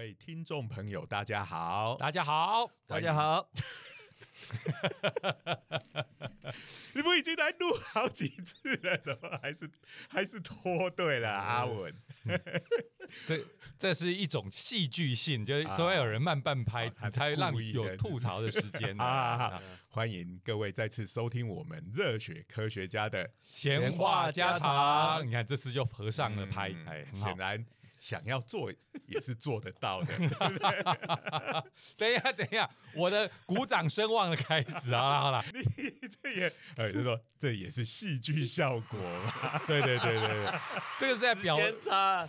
[0.00, 3.50] 位听众朋友，大家好，大家好，大家好。
[6.94, 9.70] 你不已经来录好几次了，怎么还是
[10.08, 11.28] 还是拖队了？
[11.28, 11.94] 阿文，
[13.26, 13.44] 这
[13.78, 19.60] 这是一种戏剧性，就是总要有人慢半拍， 才让你有吐槽的时间啊！
[19.90, 25.26] 欢迎各位再次收听我们热血科学家的闲话家常。
[25.26, 27.66] 你看这次就合上了拍，哎，显然。
[28.00, 28.72] 想要做
[29.06, 30.12] 也是做得到的。
[31.96, 35.20] 等一下，等一下，我的鼓掌声望的开始啊！
[35.20, 35.62] 好了， 你
[36.22, 39.58] 这也呃，就说这也是戏剧效果嘛？
[39.68, 40.58] 对对对对对，
[40.98, 41.56] 这个是在表。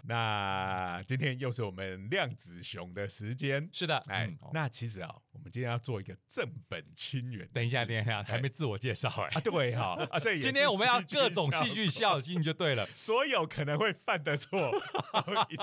[0.04, 7.48] 那今天又是我们量子熊的时间，是的，哎，那其实啊，我们今天要做一个正本清源。
[7.54, 9.30] 等一下，等一下，还没自我介绍哎。
[9.34, 14.60] 啊，对哈啊，这今天我们要各种戏剧效应就对了，所有可能会犯的错。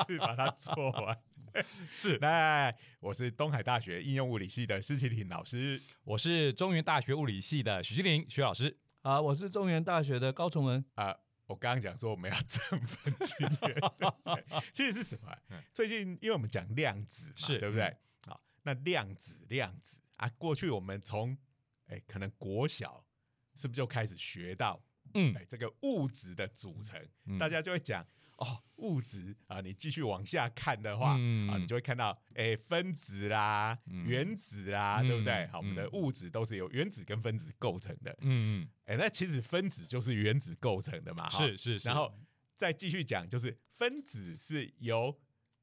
[0.04, 1.18] 次把它做完
[1.90, 11.16] 是来，我是东海大学应用物理系的施启林老师，我是中原大学物理系的许金玲许老师啊，我是中原大学的高崇文啊。
[11.46, 13.80] 我刚刚讲说我们要正分清源，
[14.74, 15.34] 其实是什么？
[15.72, 17.96] 最近因为我们讲量子嘛，对不对？
[18.26, 21.36] 好，那量子量子啊，过去我们从
[21.86, 23.02] 哎可能国小
[23.54, 24.78] 是不是就开始学到？
[25.14, 27.02] 嗯，哎，这个物质的组成，
[27.38, 28.06] 大家就会讲
[28.38, 35.46] 哦，物质啊，你继续往下看的话啊，你就会看到哎，分子啦、原子啦，对不对？
[35.48, 38.10] 好，我们的物质都是由原子跟分子构成的。
[38.22, 41.28] 嗯嗯，哎，那其实分子就是原子构成的嘛。
[41.28, 41.86] 是是是。
[41.86, 42.12] 然后
[42.56, 45.20] 再继续讲，就是分子是由。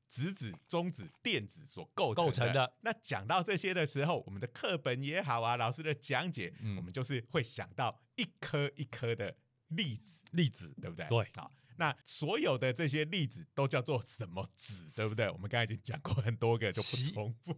[0.08, 2.76] 质子、中子、电子所构构成的。
[2.82, 9.36] 那讲到这些的时候，我们的课本也好啊，老师的讲解，我们就是会想到一颗一颗的
[9.70, 11.08] 粒子，粒子，对不对？
[11.10, 11.52] 对，好。
[11.78, 15.30] 那所有的这些粒子都叫做什么子，对不对？
[15.30, 17.56] 我们刚才已经讲过很多个，就不重复。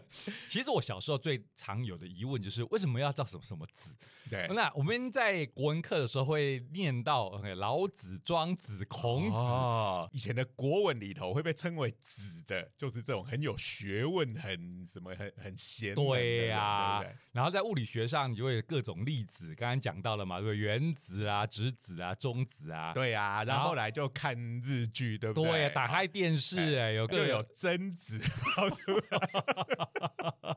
[0.48, 3.96] 其实我小时候最常有的疑问就是，为什么要叫什么什么子？
[4.28, 9.36] 对，那我们在国文课的时候会念到老子、庄子、孔子。
[9.36, 15.94] 哦，以前的国文里头会被称为子的，就是这种很有学问、很什么、很很贤。
[15.94, 22.81] 对呀，然后在物理学上，你就会各种粒子，刚刚讲到了嘛，对，原子啊、质子啊、中子啊。
[22.94, 25.52] 对呀，然后后来就看日剧，对不对？
[25.52, 28.18] 对，打开电视，哎，有就有贞子
[28.54, 29.18] 跑出来。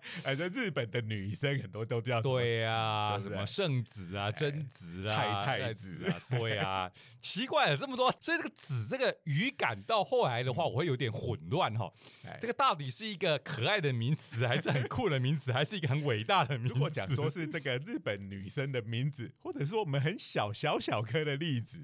[0.24, 11.92] 哎，这日本的女生很多都叫对呀，什么圣子啊、贞子啊、菜菜子啊，对啊， 奇怪了这么多，所以这个“子”这个语感到后来的话，我会有点混乱哈。
[12.40, 16.74] 这个到底是一个可爱的名词，还是很酷的名词，还是一个很伟大的名词？
[16.74, 21.80] 如果讲说是这个日本女生的名字，或者说我们很小小小颗的例子。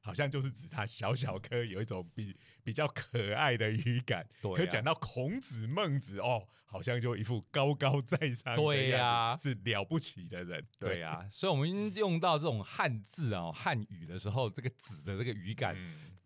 [0.00, 4.26] 好像就是指他小小颗，有一种比比较可爱的语感。
[4.56, 10.66] 可讲到孔子、孟子，哦，好像就一副高高在上，对呀，是了不起的人。
[10.78, 15.76] 对呀，所以我们用到这种汉字啊、汉语的时候，这个“子”的这个语感。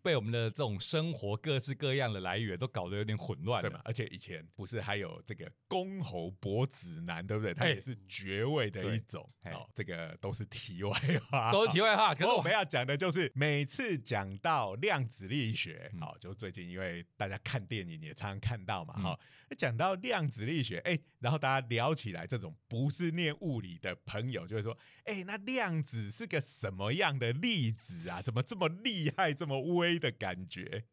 [0.05, 3.81] 被我们的这种生活各式各样的来源都搞得有点混乱，对吧？
[3.83, 7.55] 而且以前不是还有这个公侯伯子男，对不对？
[7.55, 9.27] 他也是爵位的一种。
[9.45, 10.91] 哦，这个都是题外
[11.27, 12.13] 话，都是题外话。
[12.15, 19.19] 可是我们要讲的就是每次讲到量子力学，好，就最近因为大家看电影也常常看到嘛，哈，
[19.57, 28.21] 讲到量子力学，哎，然后大家聊起来，这种不是念物理的朋友就会说，哎，那量子是个什么样的粒子啊？
[28.21, 29.94] 怎么这么厉害，这么威？
[29.99, 30.85] 的感觉，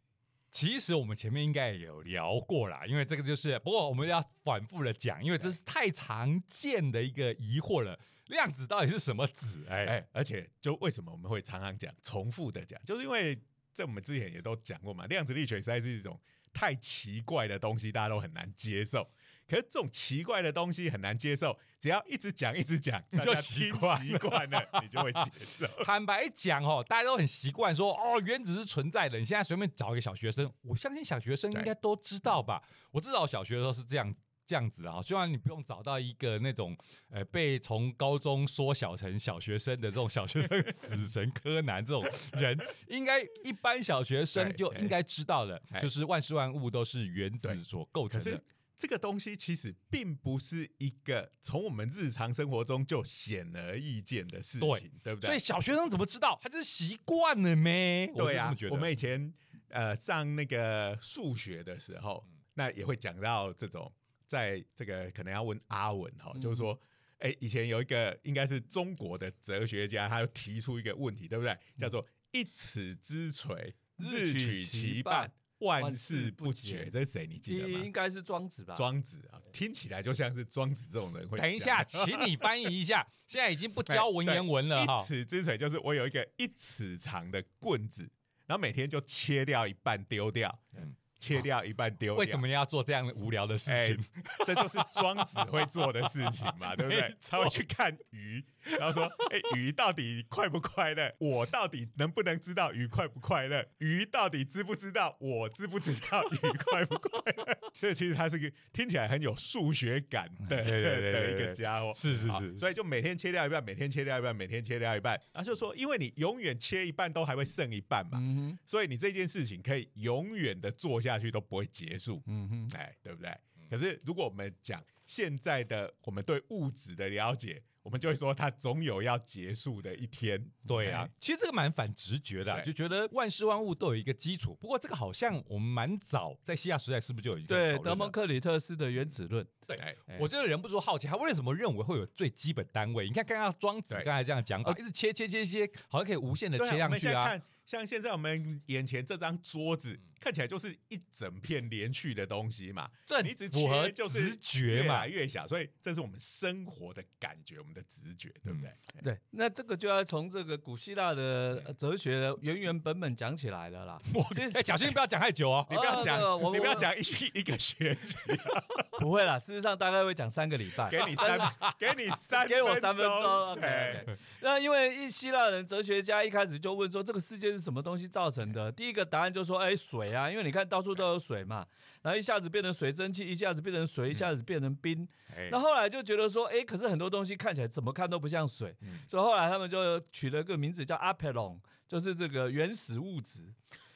[0.51, 7.99] 其实我们前面应该也有聊过啦，因为这个就是，不过我们要反复的讲，因为这是太常见的一个疑惑了。
[8.27, 9.67] 量子到底是什么子？
[9.69, 13.39] 哎哎，而且就为什么我们会常常讲、重复的讲，就是因为
[13.73, 16.19] 在我们之前也都讲过嘛，量子力学实在是一种
[16.53, 19.11] 太奇怪的东西，大家都很难接受。
[19.53, 25.67] 可是这种奇怪的东西很难接受，只要一直讲一直讲， 你就习惯习惯了， 你就会接受。
[25.85, 29.19] 坦白讲哦，大家都很习惯说哦，原子是存在的。
[29.19, 32.63] 你现在随便找一个小学生，我相信小学生应该都知道吧？
[32.93, 34.15] 我至少小学的时候是这样
[34.47, 35.03] 这样子啊。
[35.03, 36.75] 虽然你不用找到一个那种
[37.11, 42.03] 呃被从高中缩小成小学生的这种小学生死神柯南这种
[42.41, 42.59] 人，
[42.89, 48.43] 应该一般小学生就应该知道了，就是万事万物都是原子所构成的。
[48.83, 55.29] 这个东西其实并不是一个从我们日常生活中就显而易见的事情，对不对？
[55.29, 56.37] 所以小学生怎么知道？
[56.43, 58.09] 他就是习惯了咩？
[58.09, 59.33] 对啊，我们以前
[59.69, 63.93] 呃上那个数学的时候，那也会讲到这种，
[64.27, 66.77] 在这个可能要问阿文哈，就是说，
[67.19, 71.57] 哎，以前有一个应该是中国的哲学家，他又提出一个问题，对不对？
[71.79, 75.33] 叫做一尺之锤，日取其半。
[75.63, 77.27] 万事不绝，这是谁？
[77.27, 77.79] 你记得吗？
[77.79, 78.75] 应该是庄子吧？
[78.77, 81.39] 庄子啊，听起来就像是庄子这种人会。
[81.39, 83.07] 等一下，请你翻译一下。
[83.27, 85.01] 现在已经不教文言文了哈。
[85.01, 88.03] 一尺之水就是我有一个一尺长的棍子，
[88.47, 90.61] 然后每天就切掉一半丢掉。
[90.75, 90.95] 嗯。
[91.19, 92.17] 切掉一半丢。
[92.17, 94.05] 为什么要做这样无聊的事情？
[94.45, 97.17] 这就是庄子会做的事情嘛， 对不对？
[97.21, 98.45] 他会去看鱼，
[98.79, 101.15] 然后说：“哎，鱼到底快不快乐？
[101.19, 103.65] 我到底能不能知道鱼快不快乐？
[103.79, 111.93] 鱼到底知不知道我知不知道鱼快不快乐？”所以其实他是个听起来很有数学感的的一个家伙。
[111.95, 115.13] 是是是，所以就每天切掉一半，每天切掉一半，每天切掉一半。
[115.33, 118.21] 然后就说：“因为你永远切一半都还会剩一半嘛，
[118.67, 123.31] 所以你这件事情可以永远的做下。”下去都不会结束，嗯哼，哎，对不对？
[123.69, 130.43] 可是如果我们讲现在的我们对物质的了解，我们就会说它总有要结束的一天。
[130.67, 134.55] 对啊，其实这个蛮反直觉的，就觉得万事万物都有一个基础。
[134.61, 139.47] 不过这个好像我们蛮早在希腊时代是不是就有一个对德蒙克里特斯的原子论？
[139.67, 139.77] 对，
[140.19, 143.07] 我真的忍不住好奇，他为什么认为会有最基本单位？
[143.07, 147.41] 你看刚刚庄子刚才这样讲，一直切切切切，好像可以无限的切上去啊。
[147.65, 149.99] 像现在我们眼前这张桌子。
[150.23, 158.73] 看起来就是一整片连续的东西嘛，这你只符合就是直觉嘛，越小，所以这是我们生活的感觉，我们的直觉，对不对？
[159.03, 164.01] 对，那这个就要从这个古希腊的哲学原原本本讲起来了啦。
[164.15, 164.25] 我
[164.55, 166.21] 哎，小心不要讲太久哦， 你不要讲，
[166.55, 167.01] 你不要讲一
[167.35, 168.15] 一个学期，
[169.01, 171.37] 不会啦，事实上大概会讲三个礼拜，给你三，
[171.77, 173.51] 给你三，给我三分钟。
[173.51, 178.71] OK，那因为一希腊人哲学家一开始就问说，这个世界是什么东西造成的？
[178.71, 180.12] 第一个答案就说，哎，水。
[180.15, 181.67] 啊，因为你看到处都有水嘛，
[182.03, 185.07] 然后一下子变成水蒸气，一下子变成水，一下子变成冰。
[185.51, 188.77] 那后来就觉得说，哎，可是很多东西看起来怎么看都不像水，
[189.09, 193.43] 所以后来他们就取了个名字叫阿佩隆，就是这个原始物质。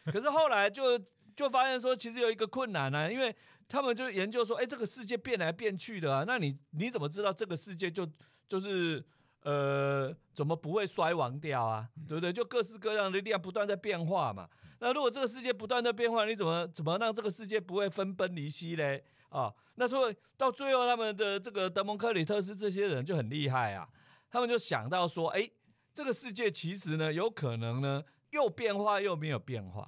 [0.07, 0.99] 可是后来就
[1.35, 3.35] 就发现说，其实有一个困难呢，因为
[3.69, 8.09] 他们就研究说，哎，这个世界变来变去的啊，那你你怎么知道这个世界就
[8.49, 9.05] 就是
[9.47, 11.89] 呃怎么不会衰亡掉啊？
[12.09, 12.33] 对不对？
[12.33, 14.49] 就各式各样的力量不断在变化嘛。
[14.81, 19.05] 那如果这个世界不断的变化，你怎么怎么让这个世界不会分崩离析嘞？
[19.29, 23.89] 啊，那所以到最后，他们的这个德蒙克里特斯这些人就很厉害啊，
[24.31, 25.49] 他们就想到说，哎，
[25.95, 29.87] 这个世界其实呢，有可能呢又变化又没有变化，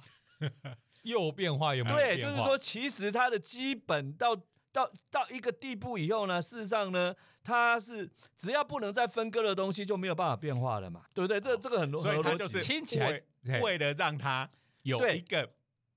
[1.03, 4.35] 又变化又没有对，就是说其实它的基本到
[4.71, 11.39] 到到一个地步以后呢，事实上呢，它是只要不能再分割的东西就没有办法变化了嘛，对不对？
[11.39, 13.21] 这这个很多，所以它就是听起来
[13.61, 14.49] 为了让它。
[14.83, 15.47] 有一个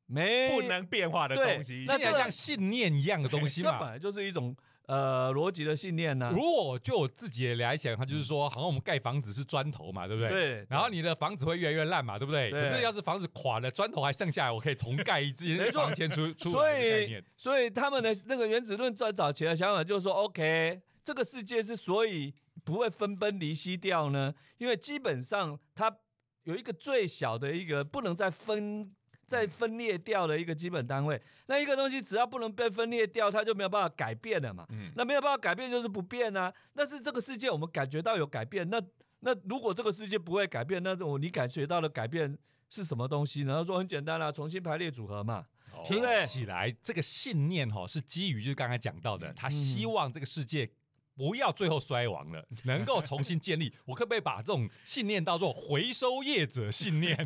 [0.06, 4.54] 没不能变化的东西，那就像信念一样的东西嘛，本来就是一种
[4.86, 6.30] 呃逻辑的信念呢。
[6.34, 10.30] 如果就我自己来讲，它就是说，好像我们盖房子是砖头嘛，对不对？
[10.30, 10.66] 对。
[10.68, 12.50] 然后你的房子会越来越烂嘛，对不对？
[12.50, 17.22] 可是要是房子垮了，砖头还剩下来，我可以重盖一间房间出出所以。
[17.36, 22.34] 所以他们的那个原子论最早期的想法就是说，OK，这个世界之所以
[22.64, 25.96] 不会分崩离析掉呢，因为基本上它。
[26.44, 28.92] 有一个最小的一个不能再分、
[29.32, 34.66] 再分裂掉的一个基本单位，那一个东西只要不能被分裂掉，它就没有办法改变了嘛。
[34.68, 36.52] 嗯，那没有办法改变就是不变啊。
[36.74, 38.78] 但是这个世界我们感觉到有改变，那
[39.20, 42.36] 那如果这个世界不会改变，那种你感觉到的改变
[42.68, 43.64] 是什么东西呢？
[43.64, 45.46] 说很简单啦，重新排列组合嘛。
[45.86, 50.70] 听起来这个信念哈是基于就是刚才讲到的，他希望这个世界。
[51.14, 53.72] 不要最后衰亡了， 能够重新建立。
[53.84, 57.16] 我可不可以把这种信念当做回收业者信念？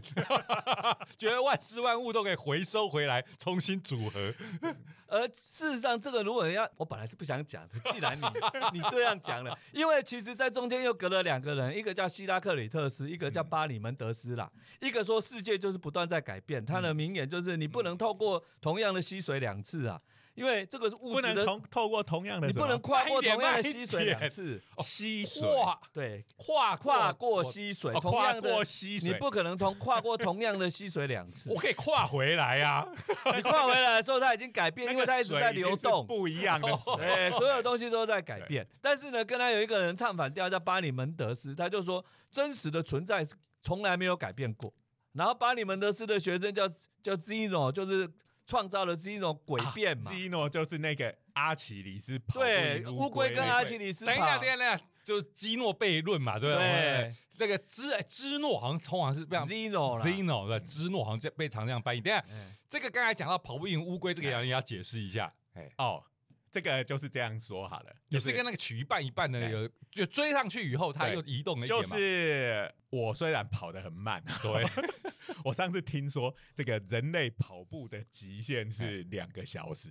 [1.16, 4.34] 觉得万事万物都可以回收回来，重新组合。
[5.08, 7.78] 而事实上，这个如果要，我本来是不想讲的。
[7.92, 8.24] 既然你
[8.80, 14.50] 你这样讲了，因为其实在中间又隔了两个人，一个叫希拉克里特斯，一个叫巴里门德斯啦。
[14.80, 20.00] 一个说世界就是不断在改变，他的名言就是你不能透过同样的溪水两次啊。
[20.36, 25.48] 因为这个是物质的，同透过同样的，你不能跨过同样的溪水两次，溪水，
[25.94, 32.86] 对，跨跨过溪水，跨过溪水，你不可能同跨过同样的溪水两次，我可以跨回来呀。
[33.34, 38.68] 你跨回来的时候，它已经改变， 因为它一直在流动，不一样的水， 所有东西都在改变。
[38.82, 43.26] 但是呢，跟他有一个人唱反调，叫巴里门德斯，他就说真实的存在
[43.62, 44.70] 从来没有改变过。
[45.14, 46.68] 然后巴里门德斯的学生叫
[47.02, 48.06] 叫 Zeno，就是。
[48.46, 50.10] 创造了这种诡辩嘛？
[50.10, 54.04] 基诺就是那个阿奇里斯跑对乌龟跟阿奇里斯。
[54.04, 57.14] 等一下，等一下，就基诺悖论嘛，对不对？
[57.36, 62.00] 这个芝芝诺好像通常是这样，Zeno，Zeno 对，芝诺好像被常这样翻译。
[62.00, 62.24] 等下，
[62.68, 65.30] 这个刚才讲到跑不赢乌龟，这个要要解释一下。
[65.52, 66.02] 哎哦，
[66.56, 74.64] 这个就是这样说好了，也是跟那个取一半一半的有，就追上去以后，它又移动了一点就是我虽然跑得很慢，对，
[75.44, 79.90] 我上次听说这个人类跑步的极限是两个小时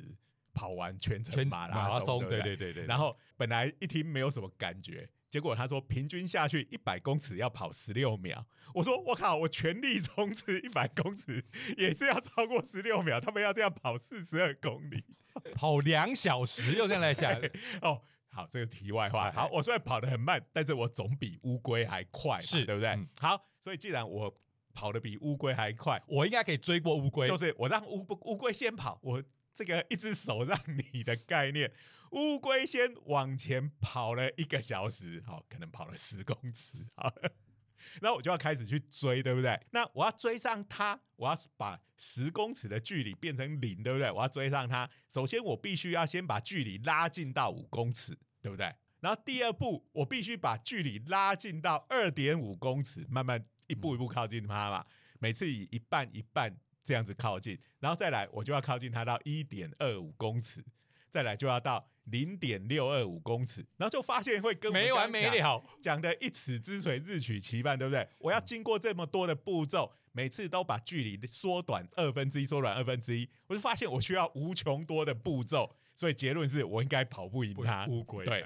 [0.56, 2.86] 跑完全程马拉松，对对对对。
[2.88, 5.08] 然后本来一听没有什么感觉。
[5.36, 8.46] 结果他说平均下去一百公尺要跑十六秒。
[8.74, 11.44] 我说我靠，我全力冲刺一百公尺
[11.76, 13.20] 也是要超过十六秒。
[13.20, 15.04] 他们要这样跑四十二公里，
[15.54, 17.34] 跑两小时又这样来想
[17.84, 18.02] 哦。
[18.30, 19.30] 好，这个题外话。
[19.30, 22.98] 好，我虽然跑得很慢，但是我总比乌龟还快，是对不对？
[23.20, 24.34] 好，所以既然我
[24.74, 27.28] 跑得比乌龟还快，我应该可以追过乌龟。
[27.28, 29.22] 就是我让乌乌龟先跑，我
[29.54, 30.58] 这个一只手让
[30.94, 31.74] 你的概念。
[32.16, 37.14] 乌龟先往前跑了一个小时，好，可能跑了十公尺，好，
[38.02, 39.60] 那我就要开始去追，对不对？
[39.72, 44.10] 那我要追上它，我要把十公尺的距离变成零，对不对？
[44.10, 48.74] 我要追上它，首先我必须要先把距离拉近到五公尺，对不对？
[49.02, 54.86] 然后第二步，我必须把距离拉近到二点五公尺，慢慢一步一步靠近它嘛，
[55.20, 60.64] 每次以一半一半这样子靠近，然后再来，我就要靠近它到一点二五公尺，
[61.10, 61.90] 再来就要到。
[62.06, 68.08] 零点六二五公尺，然后就发现会跟没完没了讲的一尺之水日取其半，对不对？
[68.20, 78.24] 我要经过这么多的步骤，每次都把距离缩短二分之一，缩短二分之一，我就发现我需要无穷多的步骤，所以结论是我应该跑不赢他乌龟。
[78.26, 78.44] 对，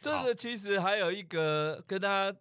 [0.00, 2.34] 这个其实还有一个跟他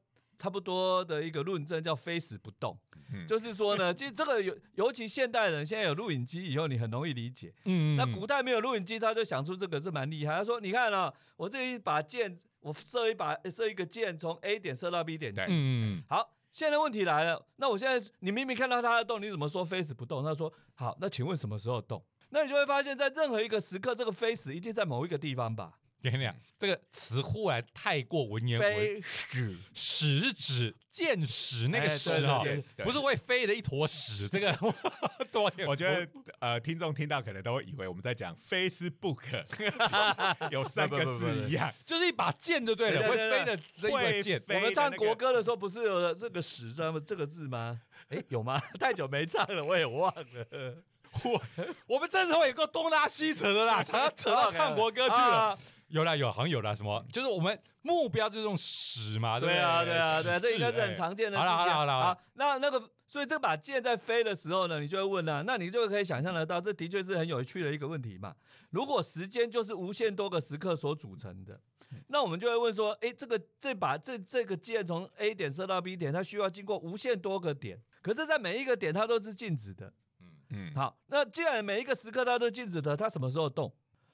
[0.43, 2.77] 差不多的一个论证，叫非死不动。
[3.25, 7.53] 就是说呢，其实这个尤尤其现代人现在有录影机以后，你很容易理解。
[7.63, 10.35] 嗯，那古代没有录影机，他就想出这个是蛮厉害。
[10.35, 15.43] 他说：“你看啊，我这一把箭，我射一把射一个箭，从 A 点射到 B 点去。
[15.47, 20.21] 嗯，好，现在问题来了，那我现在你明明看到它在动，你怎么说飞死不动？
[20.21, 22.03] 他说：好，那请问什么时候动？
[22.31, 25.79] 那你就会发现，在任何一个时刻，这个飞死一定在某一个地方吧。”
[26.09, 32.41] 跟你讲，这个词忽然太过文言文，屎屎指见屎那个屎啊，
[32.83, 34.27] 不是会飞的一坨屎。
[34.27, 34.55] 这个
[35.31, 36.07] 多天，我觉得
[36.39, 39.43] 呃，听众听到可能都会以为我们在讲 Facebook，
[40.51, 44.41] 有三个字一样，就是一把剑就对了，会飞的这个剑。
[44.49, 47.81] 我们唱国歌的时候不是有这个屎这么这个字吗？
[48.09, 48.61] 哎，有吗？
[48.79, 50.83] 太久没唱了，我也忘了。
[51.23, 51.41] 我
[51.85, 55.57] 我们这时候也够东拉西扯的啦，常常扯到唱国歌去了。
[55.93, 56.73] 有啦有，好像有啦。
[56.73, 57.05] 什么？
[57.11, 61.37] 就是我们目标就是用屎嘛，对啊对啊对啊，这应该是很常见的。
[61.37, 68.33] 好了好了好了，好，那那个，所以这把剑在飞的时候呢，你就会问了，那你就可以想象得到，这的确是很有趣的一个问题嘛。
[68.71, 71.61] 如果时间就是无限多个时刻所组成的，
[72.07, 79.93] 那我们就会问说，哎，这个这把这这个箭从 A 点射到 B 点，它需要经过无限多个点，可是，在每一个点它都是静止的。
[80.19, 83.71] 嗯嗯，好，那既然每一个时刻它都静止的，它什么时候动？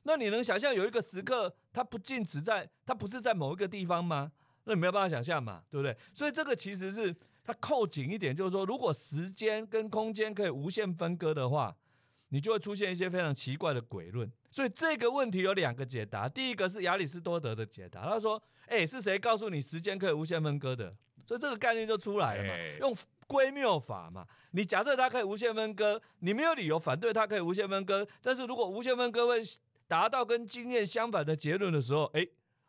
[0.09, 4.31] 那你能想象有一个时刻它不禁止在，它不是在某一个地方吗？
[4.63, 5.95] 那你没有办法想象嘛，对不对？
[6.15, 11.75] 所以这个其实是它扣紧一点，就是说，如果时间跟空间可以无限分割的话，
[12.29, 14.27] 你就会出现一些非常奇怪的诡论。
[14.49, 20.91] 所以这个问题有两个解答，第一个是亚里士多德的解答，他说：“哎，是谁告诉你时间可以无限分割的？”
[21.23, 22.95] 所以这个概念就出来了嘛，用
[23.27, 24.25] 归谬法嘛。
[24.53, 29.39] 你假设它可以无限分割，你没有理由反对它可以无限分割，但是如果无限分割会
[29.89, 32.25] 达到跟经验相反的结论的时候，哎，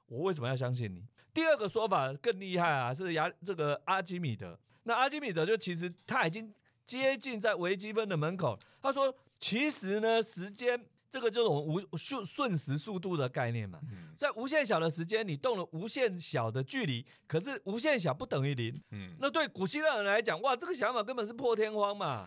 [0.08, 1.04] 我为什么要相信你？
[1.32, 4.58] 第二个说法更厉害啊，是亚这个阿基米德。
[4.82, 6.52] 那阿基米德就其实他已经
[6.84, 8.58] 接近在微积分的门口。
[8.82, 10.84] 他说，其实呢，时间。
[11.10, 13.80] 这个就是我们无瞬瞬时速度的概念嘛，
[14.16, 18.72] 在无限小的时间，你动了无限小的距离，可是无限小不等于零。
[18.92, 22.24] 嗯，那对古希腊人来讲，哇，这个想法根本是破天荒嘛。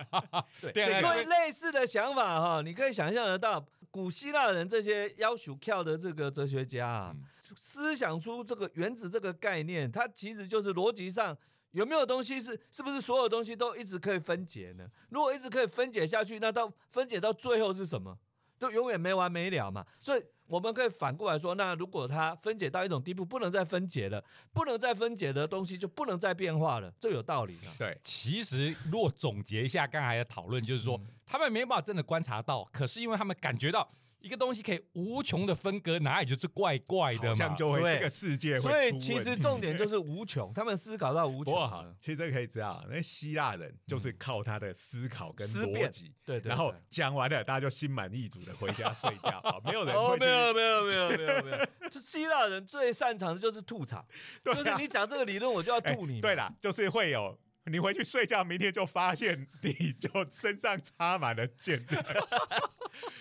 [0.72, 3.62] 对，所以类似的想法哈，你可以想象得到，
[3.94, 11.38] 古希腊人这些要求跳的这个哲学家啊，思想出这个原子这个概念，它其实就是逻辑上。
[11.70, 14.84] 有没有东西是是不是所有东西都一直可以分解呢？
[15.10, 18.18] 如果一直可以分解下去，那到分解到最后是什么？
[18.58, 19.86] 都永远没完没了嘛。
[20.00, 24.22] 所以我们可以反过来说，那如果它分解到一种地步，不能再分解了，
[24.52, 27.68] 不能再分解的东西就不能再变化了，这有道理的。
[27.78, 33.88] 对，其实如果总结一下刚才的讨论，就是说他们没办法真的观察到，可是因为他们感觉到。
[34.24, 37.34] 一个东西可以无穷的分割，哪里就是怪怪的嘛？
[37.34, 41.52] 像就会这个世界所以其实重点就是无穷，他们思考到无穷。
[41.68, 49.60] 好，其实这个可以知道，那希腊人就是靠他的思考跟逻辑， 对对，然后讲完了，大家就心满意足的回家睡觉。
[49.62, 54.02] 没有人 哦，没有没有没有没有没有，这希腊人最擅长的就是吐槽，
[54.42, 56.22] 就是你讲这个理论，我就要吐你。
[56.22, 61.84] 对啦，就是会有你回去睡觉，明天就发现你就身上插满了剑，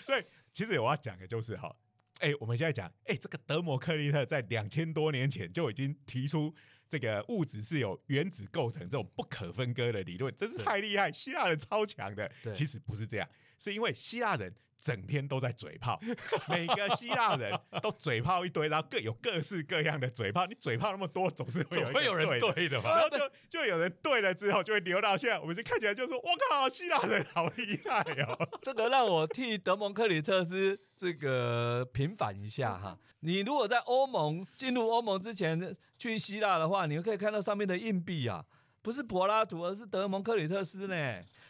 [0.05, 0.24] 所以。
[0.53, 1.75] 其实我要讲的就是哈，
[2.19, 6.53] 哎，我们现在讲，哎，这个德摩克利特在两千多年前就已经提出
[6.88, 12.31] 这个物质是由原子构成这种不可分割的理论，真是太厉害，希腊人超强的。
[12.53, 14.55] 其实不是这样，是因为希腊人。
[14.84, 15.98] 整天都在嘴炮，
[16.50, 20.46] 每个希腊人都嘴炮一堆，然后各有各式各样的嘴炮。
[20.46, 22.90] 你嘴炮那么多，总是会 会有人对的嘛。
[22.90, 25.40] 然后就就有人对了之后，就会留到现在。
[25.40, 33.00] 我们就看起来就说：“我靠，希腊人好厉害哦！” 这个让我替德蒙克里特斯这个平反一下哈。
[33.22, 38.44] 你如果在欧盟进入欧盟之前去希腊的话，你可以看到上面的硬币啊，
[38.84, 40.96] 不是柏拉图，而是德蒙克里特斯呢。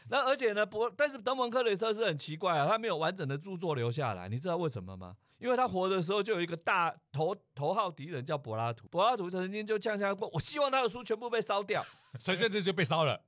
[0.09, 5.15] 那而且呢，柏但是德蒙克里特斯很奇怪啊，他没有完整的著作留下来，你知道为什么吗？
[5.39, 11.83] 因为他活的时候就有一个大头头号敌人叫柏拉图，柏拉图曾经就呛呛过，我希望他的书全部被烧掉，
[12.23, 13.19] 所以这次就被烧了。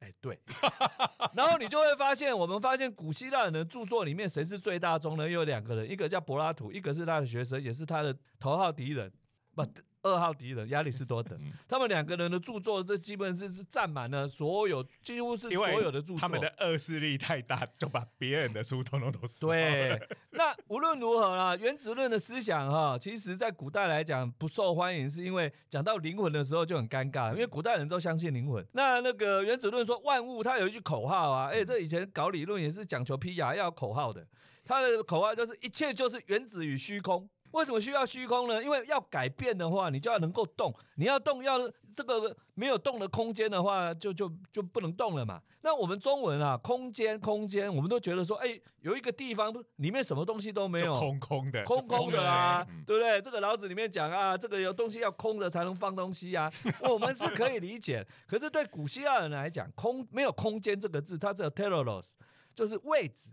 [0.00, 0.38] 哎，对。
[1.34, 5.24] 然后你就会发现，我们发现古希腊人的著作里面谁是最大宗呢？
[5.24, 9.10] 又有两个人，一个叫柏拉图，一个是他的学生，也是他的头号敌人，
[9.54, 9.64] 不。
[10.04, 16.18] 二号敌人亚里士多德，他们两个人的著作，这基本是是占满了所有，几乎是所有的著作。
[16.18, 19.46] 他们的恶势力太大，就把别人的书统统都撕。
[19.46, 19.98] 对，
[20.30, 28.62] 那无论如何啦，原子论的思想哈，其实在古代来讲不受欢迎，是因为讲到灵魂的时候就很尴尬，因为古代人都相信灵魂。
[28.72, 34.26] 那那个原子论说万物，它有一句口号啊，哎，这以前搞理论也是讲求批雅要口号的，
[34.66, 37.26] 它的口号就是一切就是原子与虚空。
[37.54, 38.62] 为什么需要虚空呢？
[38.62, 40.74] 因为要改变的话，你就要能够动。
[40.96, 41.56] 你要动，要
[41.94, 45.40] 这个没有动的空间的话，就就就不能动了嘛。
[45.60, 53.22] 那我们中文啊，空间空间，我们都觉得说，哎，有一个地方里面什么东西都没有，空空的，空空的啊，对不对？
[53.22, 56.52] 这个老子里面讲啊，这个有东西要空的才能放东西啊，
[56.90, 58.04] 我们是可以理解。
[58.26, 62.14] 可是对古希腊人来讲，空没有空间这个字，它只有 telos，
[62.52, 63.32] 就是位置。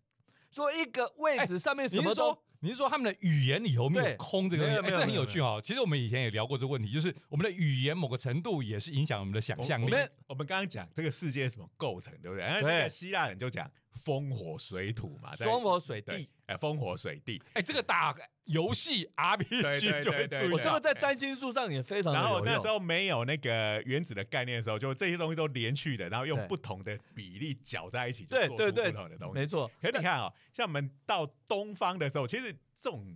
[0.52, 2.38] 说一个位置上面什么都。
[2.63, 4.80] 你是说他们的语言里头没有空这个东西？
[4.80, 5.60] 哎，这很有趣哦。
[5.63, 9.86] 其实我们以前也聊过这个问题，就是我们的语言某个程度也是影响我们的想象力。
[9.86, 12.45] 我们我们刚刚讲这个世界什么构成，对不对？
[12.45, 16.30] 那个希腊人就讲风火水土嘛，风火水地。
[16.47, 17.41] 哎，风火水地。
[17.54, 20.51] 哎，这个打游戏 RPG 就会注意。
[20.51, 22.13] 我这个在占星术上也非常。
[22.13, 29.34] 然后那时候没有那个原子的概念的时候，就这些东西都连续的，然后用不同的比例搅在一起，就做出不同的东西。
[29.34, 29.69] 没错。
[29.82, 32.56] 可是你看啊，像我们到东方的时候，其实。
[32.84, 33.15] 这种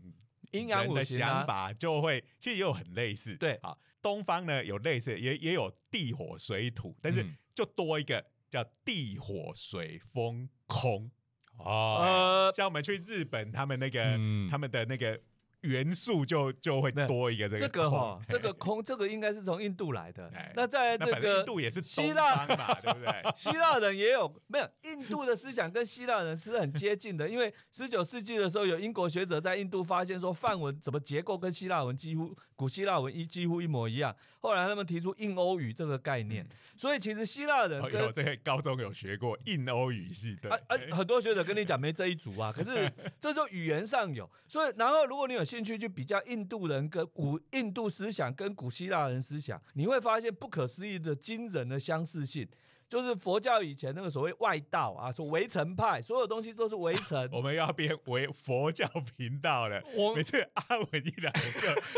[0.51, 3.35] 阴阳的想法就会，其实也有很类似。
[3.37, 8.23] 对啊，东方呢有类似，也也有地火水土，但是就多一个
[8.63, 11.11] 叫地火水风空。
[11.57, 14.03] 哦，像我们去日本，他们那个
[14.49, 15.19] 他们的那个。
[15.61, 20.31] 元素就就会多一个这个这个哈，这个空这个应该是从印度来的。
[20.55, 23.11] 那在这个印度也是希腊嘛，对不对？
[23.35, 24.69] 希腊人也有没有？
[24.83, 34.15] 印度的思想跟希腊人是很接近的，因为十九世纪的时候有英国学者在印度发现说梵文怎么结构跟希腊文几乎古希腊文一几乎一模一样。
[34.41, 36.45] 后来他们提出印欧语这个概念，
[36.77, 40.49] 所以其实希腊人跟这个高中有学过印欧语系的。
[40.51, 44.29] 啊很多学者跟你讲没这一组啊，可是 这就语言上有。
[44.47, 45.45] 所以然后如果你有。
[45.45, 52.47] 兴趣去比较印度人跟古印度思想跟古希腊人思想，你会发现不可思议的惊人的相似性。
[52.95, 57.27] 就是佛教以前那个所谓外道啊，说围城派，所有东西都是围城。
[57.33, 59.83] 我们要变为佛教频道了。
[59.97, 61.29] 我每次阿文一来，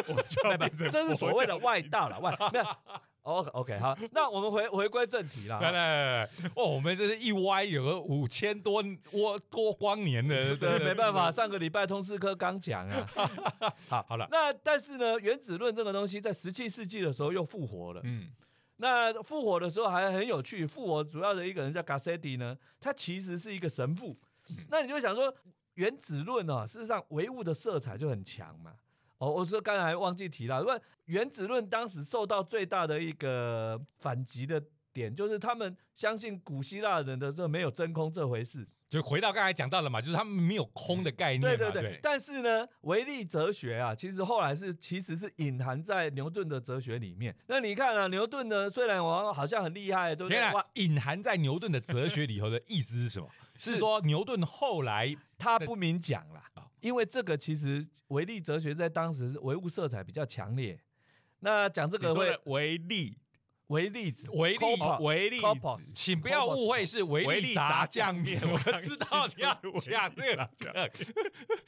[0.07, 2.19] 我们 就要变成这是所谓的外道了。
[2.19, 2.65] 外没有。
[3.21, 5.59] OK OK 好，那我们回回归正题了。
[5.59, 8.81] 来来来，哦，我们这是一歪有个五千多
[9.11, 13.07] 多多光年的，对，没办法，上个礼拜通识科刚讲啊。
[13.87, 14.27] 好，好了。
[14.31, 18.01] 那但是呢，原子论这个东西在十七世纪的时候又复活了。
[18.03, 18.31] 嗯。
[18.77, 24.17] 那复活的时候还很有趣，复活主要的一个人叫 Gassetti 呢，他其实是一个神父。
[24.69, 25.33] 那你就想说，
[25.73, 28.73] 原子论呢，事实上唯物的色彩就很强嘛。
[29.17, 34.63] 哦，我说刚才忘记提了，因为原子论当时受到最大的一个反击的
[34.93, 38.67] 点，就是他们相信古希腊人的这没有真空这回事。
[38.89, 41.41] 就回到刚才讲到了嘛，就是他们没有空的概念。
[41.41, 41.99] 对对对。
[42.01, 47.35] 但是呢，唯利哲学啊，其实后来是其实是隐含在牛顿的哲学里面。
[47.47, 50.41] 那你看啊，牛顿呢，虽然我好像很厉害，对不对？
[50.75, 53.27] 隐含在牛顿的哲学里头的意思是什么？
[53.59, 56.41] 是说牛顿后来他不明讲了，
[56.79, 60.79] 因为这个其实唯利哲学在当时是唯物色彩比较强烈。
[61.39, 63.17] 那讲这个会唯利。
[63.67, 68.53] 维粒子，维力 Copper 维力子请不要误会，是维力炸炸酱酱面面。
[68.53, 70.35] 我知道你要讲这
[70.67, 70.89] 个，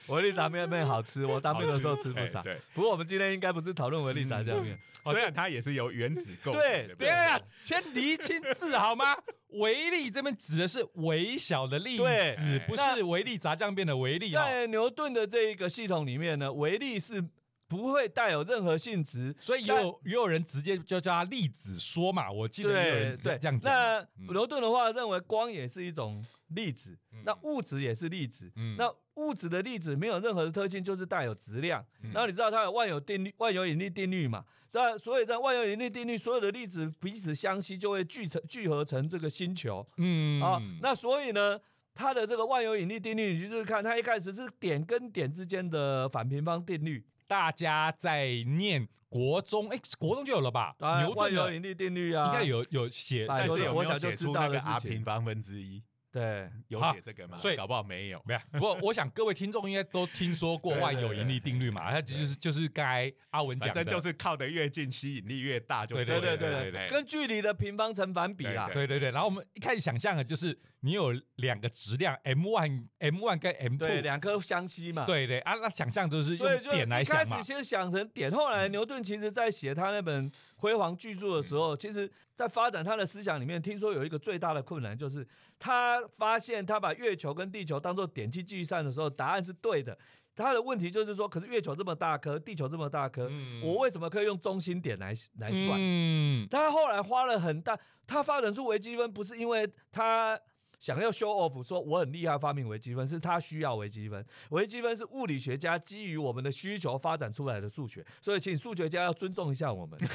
[0.13, 2.41] 维力炸面面好吃，我当兵的时候吃不 少。
[2.73, 4.79] 不过我们今天应该不是讨论维力炸酱面，
[5.11, 9.15] 虽然它也是由原子构成对的，对啊，先厘清字好吗？
[9.49, 14.43] 维力这边指的是微小的粒对子，不是维力炸酱面的维力哦。
[14.45, 17.21] 在牛顿的这一个系统里面呢，维力是
[17.69, 19.33] 不会带有任何性质。
[19.39, 23.59] 所以也有也有人直接就叫它粒子说嘛，我记得也有对人这样讲。
[23.61, 28.51] 那嗯牛顿的话认为光也是一种粒子，那物质也是粒子。
[28.57, 31.85] 嗯那物质的粒子没有任何的特性，就是带有质量。
[32.03, 34.43] 嗯然后你知道它有万有定律、万有引力定律嘛？
[34.67, 40.61] 在所以在万有引力定律，所有的粒子彼此相吸，就会聚成聚合成这个星球嗯啊。
[40.81, 41.59] 那所以呢，
[41.93, 50.75] 它的这个万有引力定律，你就是看它一开始是点跟点之间的反平方定律，大家在念国中，哎，国中就有了吧？
[50.79, 55.83] 啊，牛顿的万有引力定律啊，应该有有写，哎但是有没有写出那个 r 平方分之一？
[56.11, 56.49] 对。
[56.67, 57.37] 有好写这个吗？
[57.39, 58.21] 所以搞不好没有。
[58.25, 68.69] 没有，不过我想各位听众应该都听说过 万有引力定律嘛，它就是就是刚才阿文讲的，就是靠得越近，吸引力越大，就对了对对对对，跟距离的平方成反比啦。
[68.73, 69.11] 对对对。
[69.11, 75.05] 然后我们一开始想象的就是你有两个质量 m one m one 跟 m 对，two，两颗相吸嘛。
[75.05, 85.25] 对对啊，那想象都是用点来一开想嘛始，先想成点，后来牛顿其实在写他那本辉煌巨著的时候，其实在发展他的思想里面，听说有一个最大的困难，就是
[85.57, 89.97] 他发现他把月球跟地球当做点去计算的时候，答案是对的。
[90.35, 95.77] 他的问题就是说，可是月球这么大颗，地球这么大颗，嗯我为什么可以用中心点来来算？
[95.77, 100.39] 嗯，他后来花了很大，他发展出微积分不是因为他
[100.79, 104.25] 想要 show off 说我很厉害发明微积分，是他需要微积分。
[104.51, 109.99] 微积分是物理学家基于我们的需求发展出来的数学，所以请数学家要尊重一下我们。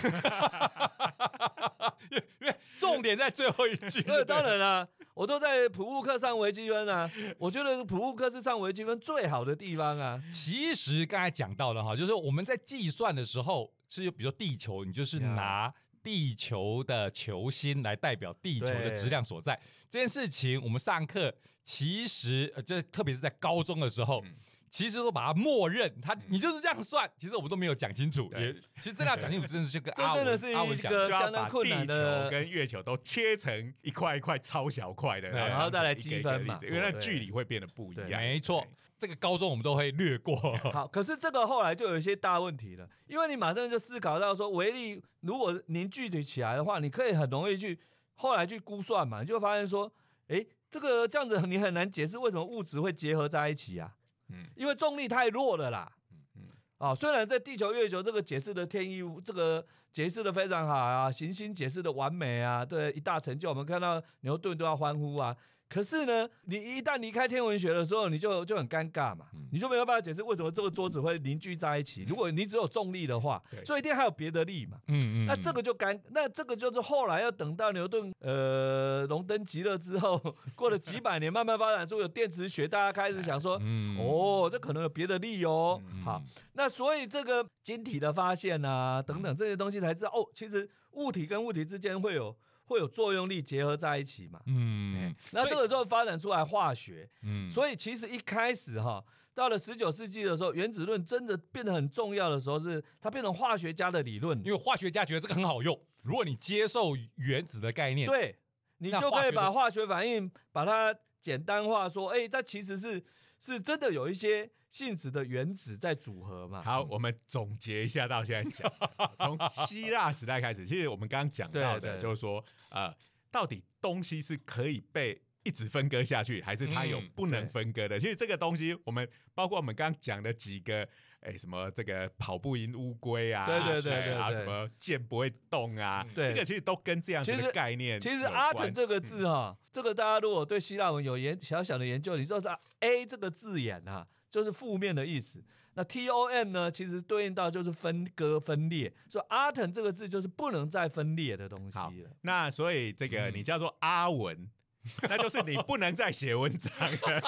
[2.10, 4.02] 因为重点在最后一句。
[4.08, 10.22] 那当然啦、我都在普物课上微积分啊，我觉得普物课是上微积分最好的地方啊。
[10.30, 15.74] 其实刚才讲到了哈，就是我们在计算的时候，是有比如说地球，你就是呀拿
[16.04, 19.58] 地球的球心来代表地球的质量所在。
[19.90, 24.22] 这件事情我们上课其实呃，这特别是在高中的时候。
[24.24, 24.34] 嗯
[24.74, 27.08] 其实都把它默认，他你就是这样算。
[27.16, 38.20] 其实我们都没有讲清楚，也其实真的要讲清楚，真的是跟这阿文 真的是一阿文讲个相就要把地球跟月球都切成一块一块超小块的，对然然后再来积分嘛因为那距离会变得不一样。
[38.20, 38.66] 没错，
[38.98, 40.36] 这个高中我们都会略过。
[40.72, 47.78] 好， 可是这个后来就有一些大问题了，因为你马上就思考到说，维力如果凝聚起来的话，你可以很容易去
[48.14, 49.92] 后来去估算嘛，你就发现说，
[50.28, 53.94] 诶，这个这样子你很难解释为什么物质会结合在一起啊，
[54.28, 55.92] 嗯因为重力太弱了啦。
[56.36, 56.42] 嗯
[56.78, 65.34] 啊、虽然在地球、月球这个解释的天衣无，这个解释的非常好啊，行星解释的完美啊，对，一大成就，我们看到牛顿都要欢呼啊。
[65.74, 72.04] 可是呢，你一旦离开天文学的时候，你就就很尴尬嘛，嗯你就没有办法解释为什么这个桌子会凝聚在一起。
[72.08, 74.78] 如果你只有重力的话，对所以一定还有别的力嘛。
[74.86, 80.16] 嗯嗯那这个就尴，那这个就是后来要等到牛顿呃龙登极乐之后，
[80.54, 85.82] 过了几百年，慢慢发展出有电磁学，大家开始想说， 嗯哦，这可能有别的力哦。
[85.92, 94.40] 嗯好，那所以这个晶体的发现啊，等等这些东西才知道哦，其实物体跟物体之间会有会有作用力结合在一起嘛。
[94.46, 104.38] 嗯那这个时候发展出来化学，嗯所以其实一开始哈，到了十九世纪的时候，原子论真的变得很重要的时候，是它变成化学家的理论。
[104.44, 108.36] 因为化学家觉得这个很好用，如果你接受原子的概念，对，
[108.78, 113.02] 你就可以把化学反应把它简单化，说，哎，它其实是
[113.52, 116.62] 是真的有一些性质的原子在组合嘛。
[116.62, 118.72] 好，我们总结一下到现在讲，
[119.18, 122.94] 从希腊时代开始，其实我们刚刚讲到的，就是说，呃，
[123.30, 127.98] 到底东西是可以被一直分割下去，还是它有嗯不能分割的？
[127.98, 130.88] 其实这个东西，我们包括我们刚刚讲的几个。
[131.24, 133.46] 哎，什么这个跑不赢乌龟啊？
[133.46, 136.06] 对对对哎啊，什么剑不会动啊？
[136.14, 137.98] 对这个其实都跟这样子的概念。
[137.98, 142.48] 其实 atom 这个字哈，这个大家如果对希腊文有研小小的研究，你知道是
[142.80, 145.42] a 这个字眼啊，就是负面的意思。
[145.76, 152.10] 那 t o m 呢，其实对应到就是分割、分裂，所以 atom 这个字就是不能再分裂的东西了。
[152.20, 154.48] 那所以这个嗯你叫做阿文，
[155.08, 157.20] 那就是你不能再写文章了。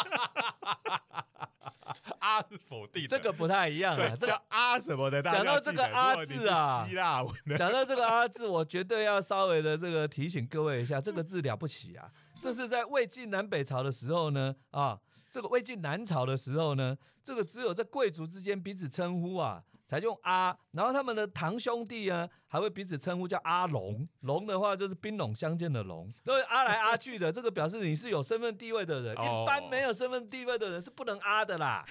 [2.19, 12.11] 啊是否定这个不太一样啊，对，这个叫阿什么的，讲到这个阿字啊是希腊文，讲到这个阿字，我绝对要稍微的这个提醒各位一下，这个字了不起啊！
[12.40, 14.99] 这是在魏晋南北朝的时候呢，啊，
[15.31, 24.07] 这个魏晋南朝的时候呢，这个只有在贵族之间彼此称呼啊，才用阿，然后他们的堂兄弟呢，还会彼此称呼叫阿龙。
[24.20, 29.14] 龙的话就是兵戎相见的龙，都阿来阿去的，这个表示你是有身份地位的人。
[29.14, 31.85] 一般没有身份地位的人是不能阿的啦。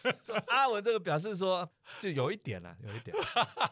[0.48, 1.68] 阿文这个表示说，
[2.00, 3.14] 就有一点了，有一点，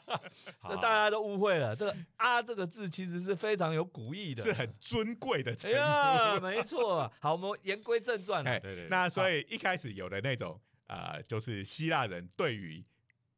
[0.68, 1.74] 这大家都误会了。
[1.74, 6.40] 这个阿这个字其实是非常有古意的，是很尊贵的称呼。
[6.40, 7.10] 没错。
[7.18, 8.60] 好，我们言归正传了。
[8.60, 8.88] 对对。
[8.88, 12.84] 那所以一开始有的那种呃，就是希腊人对于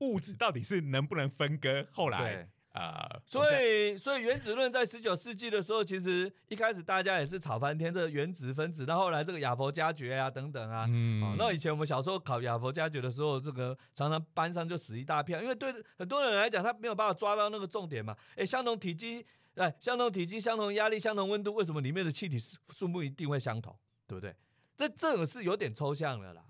[0.03, 1.87] 物质到底是能不能分割？
[1.93, 8.87] 后来啊，所以所以原子论在十九世纪的时候，其实一开始大家也是吵翻天，这个原子分子。
[8.87, 18.17] 到后来这个亚佛加爵啊等等啊，嗯，那以前我们小时候考亚佛加爵的时候，这个常常班上就死一大片，因为对很多人来讲，他没有办法抓到那个重点嘛。
[18.37, 19.23] 哎，相同体积，
[19.57, 23.77] 哎，相同体积、相同压力、相同温度，为什么里面的气体数目一定会相同？
[24.07, 24.35] 对不对？
[24.79, 26.43] 这这个是有点抽象的啦，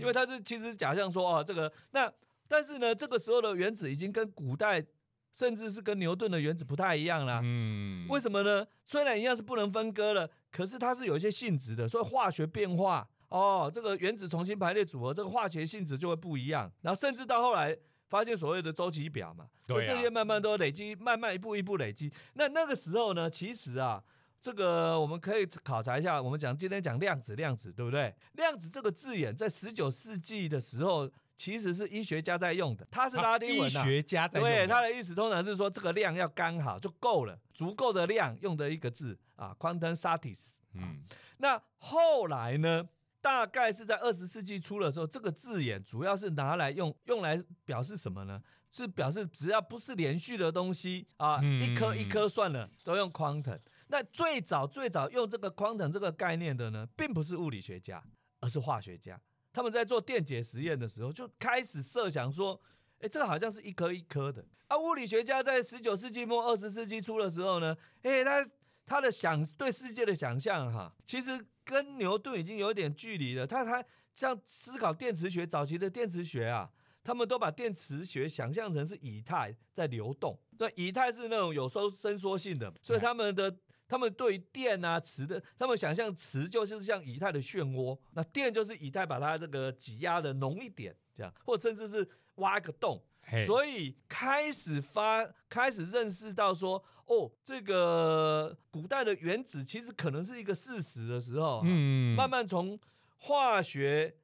[0.00, 2.12] 因为它是其实假象说哦，这个那。
[2.52, 4.84] 但是呢，这个时候的原子已经跟古代，
[5.32, 7.40] 甚至是跟牛顿的原子不太一样了。
[7.42, 8.66] 嗯，为什么呢？
[8.84, 16.70] 虽然一样是不能分割了，可是它是有一些性质的，所以化学变化哦，这个原子重新排列组合，这个化学性质就会不一样。
[16.82, 17.74] 然后甚至到后来
[18.10, 22.12] 发现所谓的周期表嘛，所以这些慢慢都累积，慢慢一步一步累积。
[22.34, 24.04] 那那个时候呢，其实啊，
[24.38, 26.20] 这个我们可以考察一下。
[26.20, 28.14] 我们讲今天讲量子，量子对不对？
[28.34, 31.10] 量子这个字眼在十九世纪的时候。
[31.34, 33.80] 其实是医学家在用的，他是拉丁文的。
[33.80, 34.48] 医学家在用。
[34.48, 40.56] 对，他的意思通常是说这个量要刚好就够了，足够的量用的一个字啊，quantum satis。
[40.74, 41.02] 嗯，
[41.38, 42.88] 那后来呢，
[43.20, 48.40] 大概是在二十世纪初的时候，这个字眼主要是拿来用，用来表示什么呢？
[48.70, 53.58] 是表示只要不是连续的东西啊，一颗一颗算了，都用 quantum。
[53.88, 58.02] 那最早最早用这个 quantum 这个概念的呢，并不是物理学家，
[58.40, 59.20] 而是化学家。
[59.52, 62.60] 他们在做电解实验的时候，就开始设想说
[63.00, 68.48] ：“哎，这个好像是一颗一颗的。”啊，物理学家在十九世纪末、二十世纪初的时候呢，哎，他
[68.86, 73.46] 他的想对世界的想象哈，其实跟牛顿已经有点距离了。
[73.46, 73.84] 他他
[74.14, 76.70] 像思考电磁学早期的电磁学啊，
[77.04, 83.54] 他们都把电磁学想象成是以太在流动，对，以太是那种有收伸缩性的，所以他们的。
[83.92, 93.04] 他们对电啊磁的，他们想象磁就是像以太的漩涡，那电就是以太把它这个挤压的浓一点，这样，或甚至是挖一个洞，
[93.44, 102.80] 所以开始发开始认识到说，哦，这个古代的原子其实可能是一个事实的时候，嗯，慢慢从
[103.18, 104.16] 化学。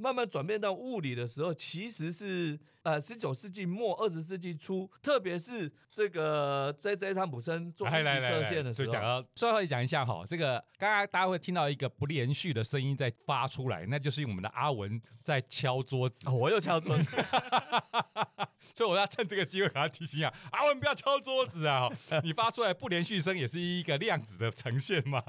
[0.00, 8.90] 慢慢转变到物理的时候，其实是呃十九世纪末二十世纪初，特别是这个 J J 汤普森做射线的时候。
[8.90, 16.28] 讲到最后讲一下哈，这个刚刚大家会听到一个不连续的声音在发出来，那就是我们的阿文在敲桌子。
[16.30, 17.16] 我又敲桌子，
[18.74, 21.90] 所以我要趁这个机会给他提醒啊，阿文不要敲桌子啊！
[22.24, 25.22] 你发出来不连续声也是一个量子的呈现嘛。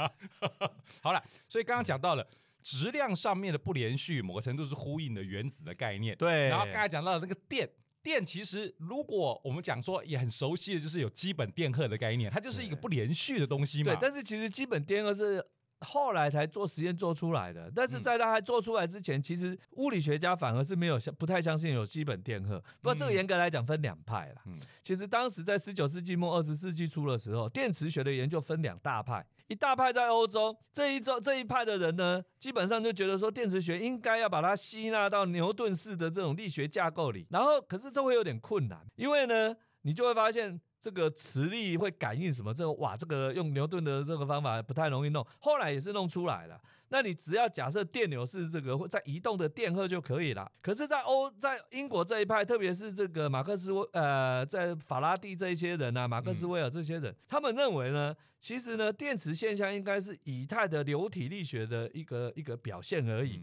[1.04, 2.26] 好了，所以刚刚讲到了。
[2.64, 6.16] 质量上面的不连续，某个程度是呼应的原子的概念。
[6.18, 7.70] 对，然后刚才讲到那个电，
[8.02, 13.94] 电其实如果我们讲说也很熟悉的，就是有基本电荷的概念，它就是一个不连续的东西嘛。
[13.94, 15.44] 对，但是其实基本电荷是
[15.80, 22.60] 后来才做实验做出来的，但是在它还做出来之前，其实物理学家反而是没有相不太相信有基本电荷。
[22.82, 24.44] 不过这个严格来讲分两派啦。
[24.46, 29.26] 嗯，其实当时在十九世纪末二十世纪初的时候，电磁学的研究分两大派。
[29.52, 46.58] 一大派在欧洲这一周这一派的人呢，基本上就觉得说电磁学应该要把它吸纳到牛顿式的这种力学架构里，然后可是这会有点困难，因为呢，你就会发现这个磁力会感应什么，这个哇，这个用牛顿的这个方法不太容易弄，后来也是弄出来了。
[46.88, 50.50] 那你只要假设电流是这个在移动的电荷就可以了。
[50.62, 63.40] 可是，在欧在英国这一派，特别是这个马克思威呃，在法拉第这一些人啊，马克思威尔这些人，他们认为呢，其实呢，电磁现象应该是以太的流体力学的一个一个表现而已。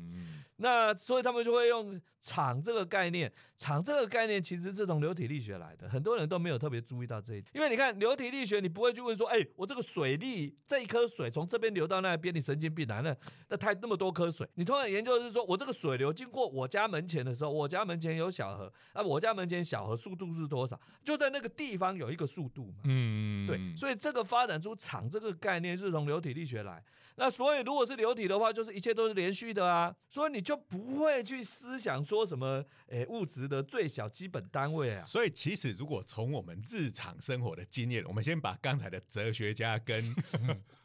[0.61, 7.49] 那所以他们就会用场这个概念，场这个概念其实是从流体力学来的，很多人都没有特别注意到这一点。
[7.55, 13.01] 因为你看流体力学，你不会去问说，哎，我这个水力这一颗水从这边流到那边，你神经病啊？
[13.01, 13.17] 那
[13.51, 20.79] 那太那么多颗水，你通常研究是说我这个水流经过我家门前的时候，我家门前有小河，啊，我家门前小河速度是多少？
[21.05, 22.81] 就在那个地方有一个速度嘛。
[22.83, 26.83] 嗯，对，所以这个发展出场这个概念是从流体力学来。
[27.21, 35.05] 那所以，如果是流体的话，就是一切都是连续的啊，所以你就不会去思想说什么，诶，物质的最小基本单位啊。
[35.05, 40.15] 所以，其实如果从我们日常生活的经验，我们先把刚才的哲学家跟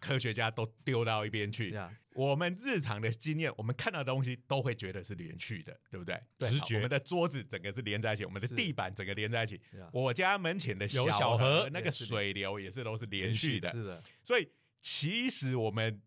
[0.04, 1.74] 科学家都丢到一边去。
[2.14, 6.20] 我们日常的经验，我们看到的东西都会觉得是连续的，对不对？
[6.40, 6.76] 直觉。
[6.76, 9.60] 我们的桌子整个是连在一起，我们的地板整个连在一起。
[9.92, 13.72] 我家门前的小小河那个水流也是都是连续的。
[13.72, 14.04] 是的。
[14.24, 14.48] 所以
[14.82, 16.02] 其实我们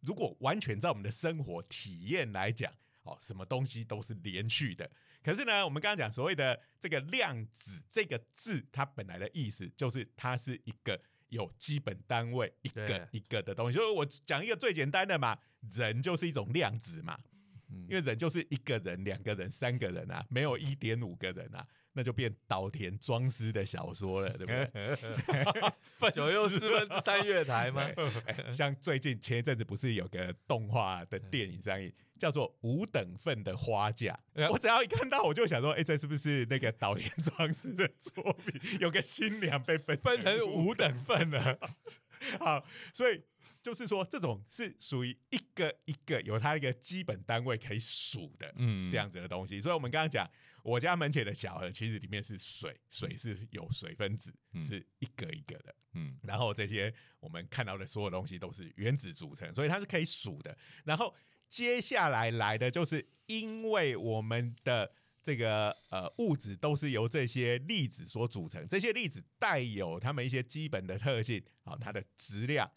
[0.00, 2.70] 如果完全在我们的生活体验来讲，
[3.04, 4.90] 哦，什么东西都是连续的。
[5.22, 13.76] 可是呢，我们刚刚讲所谓的这个量子这个字，它本来的意思就是它是一个有基本单位一个一个的东西。
[13.76, 15.38] 就是我讲一个最简单的嘛，
[15.72, 17.18] 人就是一种量子嘛，
[17.88, 21.66] 因为人就是一个人、两个人、三个人啊，没有一点五个人啊。
[21.96, 26.10] 那就变岛田庄司的小说了，对不对？
[26.12, 27.88] 九又四分之三月台吗？
[28.52, 34.18] 像最近前一阵子不是有个动画的电影上映，叫做《五等份的花嫁》。
[34.52, 38.78] 我只要一看到，我就想说，哎，这是不是那个岛田庄司的作品？
[38.78, 41.58] 有个新娘被分分成五等份了。
[42.38, 43.22] 好，所以
[43.66, 49.60] 就是说，这种是属于一个一个有它一个基本单位可以数的，嗯，这样子的东西。
[49.60, 50.30] 所以我们刚刚讲。
[50.62, 60.58] 我家门前的小河，其实里面是水，水是有水分子，是一个一个的，嗯，然后这些我们看到的所有东西都是原子组成，所以它是可以数的。
[60.84, 61.14] 然后
[61.48, 72.68] 接下来来的就是，因为我们的这个呃物质都是由这些粒子所组成，这些粒子带有它们一些基本的特性，啊，它的质量。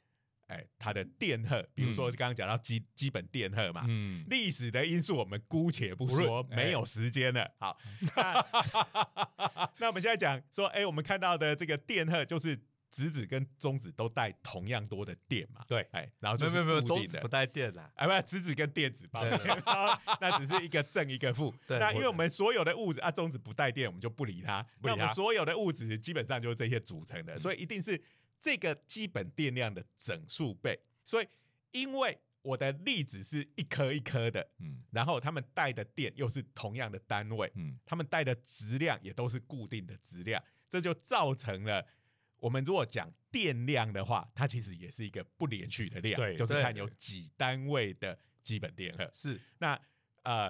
[0.50, 7.50] 哎，它的电荷，比如说刚刚讲到基基本电荷嘛，嗯，历史的因素我们姑且不说，没有时间了。
[7.60, 7.78] 好，
[9.78, 12.60] 那我们现在讲说，哎，我们看到的这个电荷就是
[12.90, 15.64] 质子跟中子都带同样多的电嘛？
[15.68, 19.40] 对，哎，然后就没有没有中子不带电的，哎，不，质子跟电子，抱歉，
[20.20, 21.54] 那只是一个正一个负。
[21.68, 24.66] 那因为我们所有的物质啊，中子不带电，我们就不理它。
[24.82, 28.02] 那我们所有的物质基本上就是这些组成的，所以一定是。
[28.40, 31.28] 这个基本电量的整数倍，所以
[31.72, 41.86] 因为我的粒子是一颗一颗的，嗯，然后他们带的电又是同样的单位，嗯，它们带的质量也都是固定的质量，这就造成了
[42.38, 49.12] 我们如果讲电量的话，它其实也是一个不连续的量，对，就是看有几单位的基本电荷。
[49.14, 49.78] 是那
[50.24, 50.50] 呃，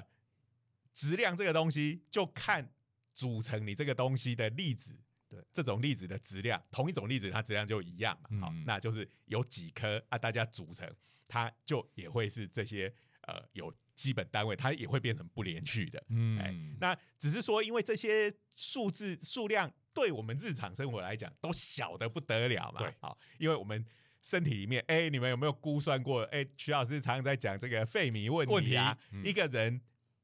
[0.93, 2.71] 质量这个东西就看
[3.15, 4.95] 组成你这个东西的粒子。
[5.29, 10.91] 对，这种粒子的质量，同一种粒子它质量就一样嘛，好，那就是有几颗啊，大家组成，
[11.27, 12.91] 它就也会是这些
[13.27, 23.85] 呃有基本单位，它也会变成不连续的，嗯，哎，那只是说因为这些数字数量对我们日常生活来讲都小的不得了嘛，对，好，因为我们
[24.23, 26.23] 身体里面，哎，你们有没有估算过？
[26.31, 29.79] 哎，徐老师常常在讲这个费米问题啊，一个人。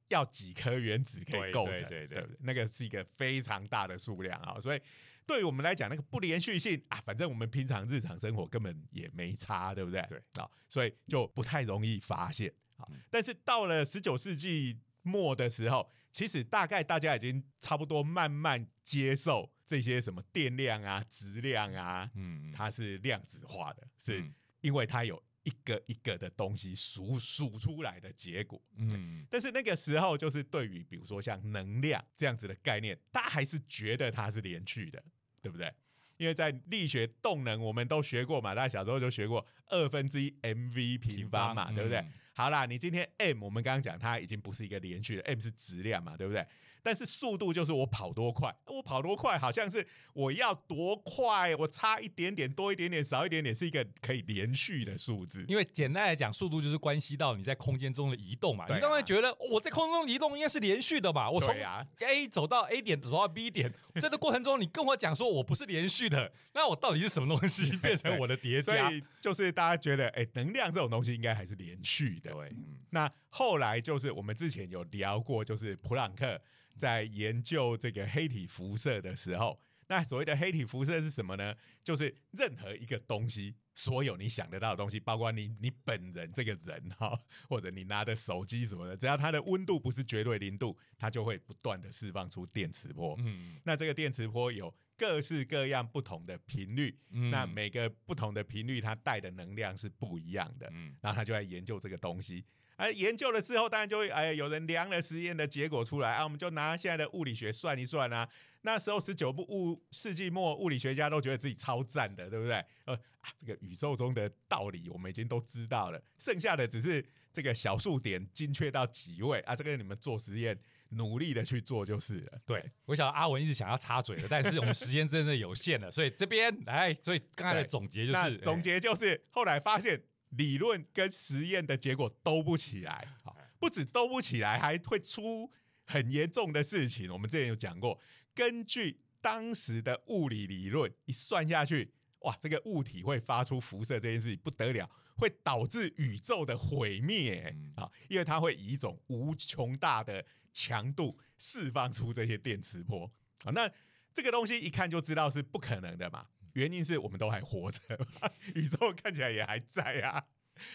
[0.09, 1.75] 要几颗原子可以构成？
[1.89, 4.59] 对对对，那个是一个非常大的数量啊！
[4.59, 4.81] 所以
[5.25, 10.01] 对于我们来讲，那个不连续性啊，反正我们平常日常生活根本也没差，对不对？
[10.07, 12.87] 对啊，所以就不太容易发现啊。
[13.09, 24.23] 但是到了十九世纪末的时候，其实大概大家已经差不多慢慢接受这些什么电量啊、质量啊，嗯，它是量子化的，是
[24.61, 25.21] 因为它有。
[25.45, 35.01] 一个一个的东西数数出来的结果，嗯，但是那个时候就是对于比如说像能量这样子的概念，大家还是觉得它是连续的，
[35.41, 35.71] 对不对？
[36.17, 42.03] 因为在力学动能我们都学过嘛，大家小时候就学过二分之一 mv 平方嘛，对不对？
[42.33, 46.45] 好啦，你今天 m 我们刚刚讲它已经不是一个连续的，m 是质量嘛，对不对？
[46.85, 55.43] 但是速度就是我跑多快，我跑多快，好像是我要多快，我差一点点，多一点点，少一点点，是一个可以连续的数字。
[55.47, 58.65] 因为简单来讲，速度就是关系到你在空间中的移动嘛。
[58.71, 61.27] 你当然觉得我在空中移动应该是连续的吧？
[61.27, 68.73] 我从 A 走到 A 点，走到 B 点，在这过程中，你跟我讲说我不是连续的，那我到底是什么东西变成我的叠加？
[68.85, 72.31] 所以就是大家觉得，哎，能量这种东西应该还是连续的。
[72.31, 72.53] 对，
[72.91, 76.39] 那后来就是我们之前有聊过，就是普朗克。
[76.75, 81.55] 在研究这个黑体辐射的时候，那所谓的黑体辐射是什么呢？
[81.83, 93.15] 就是任何一个东西，所有你想得到的东西，包括你你本人这个人哈， 或者你拿的手机什么的，只要它的温度不是绝对零度，它就会不断的释放出电磁波。
[93.19, 96.97] 嗯，那这个电磁波有各式各样不同的频率，
[97.31, 100.67] 那每个不同的频率它带的能量是不一样的。
[100.71, 102.43] 嗯，然后他就在研究这个东西。
[102.77, 108.27] 哎，研究了之后，当然就会哎，有人量了实验的结果出来啊，我们就拿现在的物理学算一算啊。
[108.61, 112.55] 那时候十九部物世纪末，物理学家都觉得自己超赞的，对不对？
[112.85, 122.39] 呃啊，这个宇宙中的道理我们已经都知道了，剩下的只是这个小数点精确到几位啊，这个你们做实验努力的去做就是了。
[122.45, 130.03] 对，我想阿文一直想要插嘴的，但是我们时间真的有限了，所以这边来，所以刚才的总结就是，总结就是后来发现。
[130.29, 135.51] 理论跟实验的结果都不起来，好，不止都不起来，还会出
[135.85, 137.11] 很严重的事情。
[137.11, 137.99] 我们之前有讲过，
[138.33, 147.89] 根据当时的物理理论一算下去，哇，这个物体会发出辐射这件事情不得了，会导致宇宙的毁灭啊！
[148.09, 153.11] 因为它会以一种无穷大的强度释放出这些电磁波
[153.43, 153.51] 啊。
[153.51, 153.69] 那
[154.13, 156.27] 这个东西一看就知道是不可能的嘛。
[156.55, 157.79] 原因是我们都还活着，
[158.55, 160.25] 宇宙看起来也还在啊，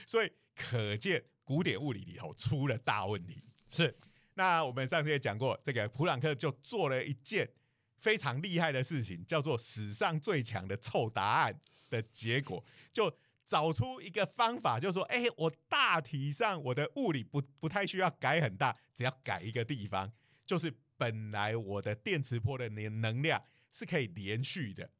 [0.06, 3.44] 所以可见古典物理里头出了大问题。
[3.68, 3.96] 是，
[4.34, 7.50] 那我们上次也讲过，这个普朗克就做了一件
[7.98, 20.12] 非常厉害的事情，叫做史上最强的臭答案的结果，就找出一个方法，就说，哎，我大体上我的物理不不太需要改很大，只要改一个地方，
[20.44, 24.90] 就是本来我的电磁波的能能量是可以连续的。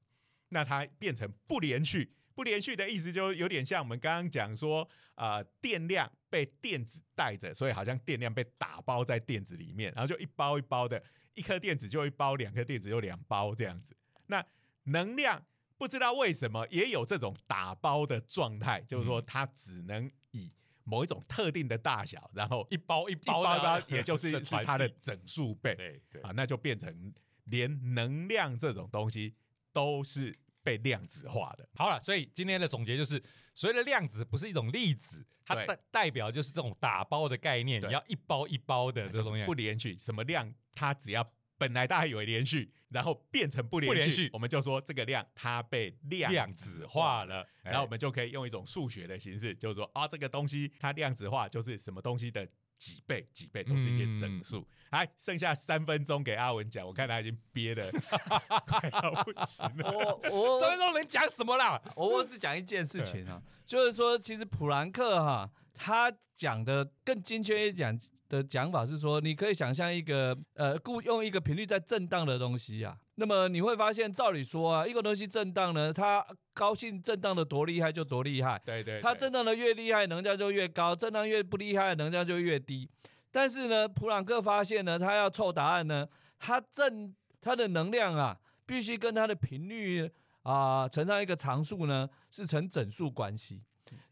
[0.51, 11.03] 那它变成不连续，不连续的意思就有点像我们刚刚讲说，呃，电量被电子带着，所以好像电量被打包在电子里面，然后就一包一包的，
[11.35, 13.97] 一颗电子就一包，两颗电子就两包这样子。
[14.27, 14.45] 那
[14.85, 15.45] 能量
[15.77, 20.53] 不知道为什么也有这种打包的状态，就是说它只能以
[20.85, 27.13] 某一种特定的大小，然后一包一包一包，也就是 是它的整数倍，对对啊，那就变成
[27.45, 29.35] 连能量这种东西。
[29.73, 31.68] 都是被量子化的。
[31.75, 33.23] 好了，所以今天的总结就是，
[33.55, 39.45] 所谓的量子不是一种粒子，它代代表就是这种打包的概念，你要一包一包的这东西。
[39.45, 52.49] 不连续，什么量它只要本来大家以为连续，然后变成不连续，我们就说这个量它被量子化了，然后我们就可以用一种数学的形式，就是说啊，这个东西它量子化就是什么东西的。
[52.81, 57.93] 几倍几倍都是一些整数，来，剩下三分钟给阿文讲，我看他已经憋的
[58.66, 59.93] 快要不行了。
[59.93, 61.81] 我 我三分钟能讲什么啦？
[61.95, 65.51] 我我只讲一件事情啊，就是说，其实普兰克哈
[65.83, 72.95] 他讲的更精确一点的讲法是说，你可以想象一个呃，故用一个频率在震荡的东西啊。
[73.14, 76.22] 那么你会发现，照理说啊，一个东西震荡呢，它
[76.53, 78.61] 高兴震荡的多厉害就多厉害。
[78.62, 79.01] 对对。
[79.01, 82.87] 它震荡的越厉害，能量就越高；震荡越不厉害，能量就越低。
[83.31, 86.07] 但是呢，普朗克发现呢，他要凑答案呢，
[86.39, 90.11] 它震它的能量啊，必须跟它的频率
[90.43, 93.62] 啊乘上一个常数呢，是成整数关系。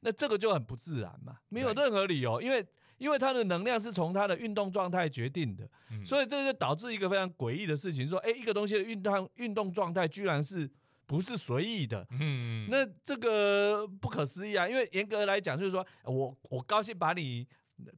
[0.00, 2.66] 那这个就很不自然嘛，没有任何理由，因为。
[2.98, 5.64] 因为它的能量是从它的运动状态决定的，
[6.04, 10.68] 所以这就导致一个非常诡异的事情：说，哎，一个东西的运动运动状态居然是
[11.06, 12.04] 不是随意的？
[12.10, 14.66] 嗯，那这个不可思议啊！
[14.66, 17.46] 因为严格来讲，就是说我我高兴把你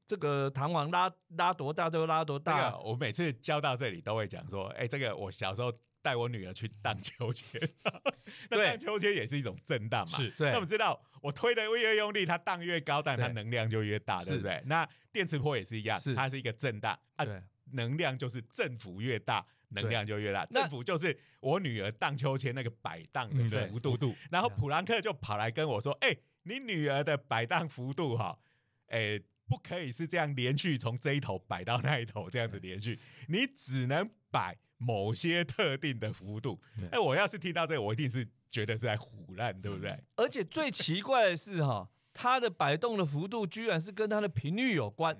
[0.06, 2.78] 这个弹簧拉拉多大就拉多大。
[2.80, 5.72] 我每次教到这里都会讲说，哎，这个我小时候。
[6.02, 7.60] 带我女儿去荡秋千，
[8.50, 10.18] 那荡秋千也是一种震荡嘛。
[10.18, 14.62] 是，那我们知道，我推的越用力，它荡越高，但它能量就越大，对不对？
[14.66, 17.26] 那电磁波也是一样，它是一个震荡，啊，
[17.72, 20.44] 能量就是振幅越大，能量就越大。
[20.46, 24.14] 振幅就是我女儿荡秋千那个摆荡的幅度。
[24.30, 28.38] 然后普朗克就跑来跟我说：“哎，你女儿的摆荡幅度哈，
[28.86, 32.98] 哎，不可以是这样连续从这一头摆到那一头这样子连续，
[33.28, 36.58] 你只能摆。”某些特定的幅度，
[36.90, 39.94] 哎，我要是听到这个，我一定是觉得是在胡乱，对不对？
[40.16, 45.14] 而且最奇怪的是，哈， 它的摆动的幅度居然是跟它的频率有关。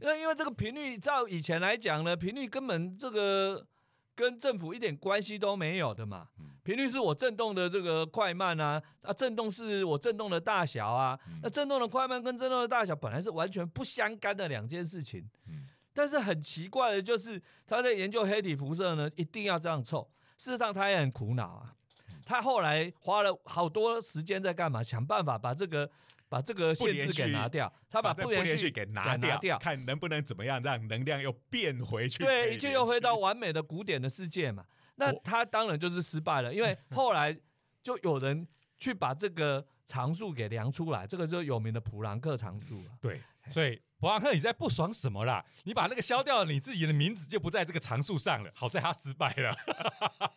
[0.00, 3.66] 那因为这个频率，照以前来讲呢，频率根本这个
[4.14, 6.28] 跟政府一点关系都没有的嘛。
[6.62, 15.28] 频率是我震动的这个快慢啊，啊，振动是我震动的大小啊，那震动的快慢跟震动的大小本来是完全不相干的两件事情。
[15.94, 20.10] 但是很奇怪的就是，他在研究黑体辐射呢，一定要这样凑。
[20.38, 21.74] 事实上，他也很苦恼啊。
[22.24, 24.82] 他后来花了好多时间在干嘛？
[24.82, 25.90] 想办法把这个
[26.28, 27.72] 把这个限制给拿掉。
[27.90, 32.24] 他把不连续给拿掉，看能不能怎么样让能量又变回去。
[32.24, 34.64] 对，一切又回到完美的古典的世界嘛。
[34.94, 37.36] 那他当然就是失败了，因为后来
[37.82, 38.46] 就有人
[38.78, 42.90] 去把这个常数给量出来，这个就是有名的普朗克常数了。
[43.00, 43.20] 对，
[43.50, 43.80] 所以。
[44.02, 45.44] 博朗克，你在不爽什么啦？
[45.62, 48.50] 你把那个消掉了，你自己的名字就不在这个常数上了。
[48.52, 49.54] 好在他失败了。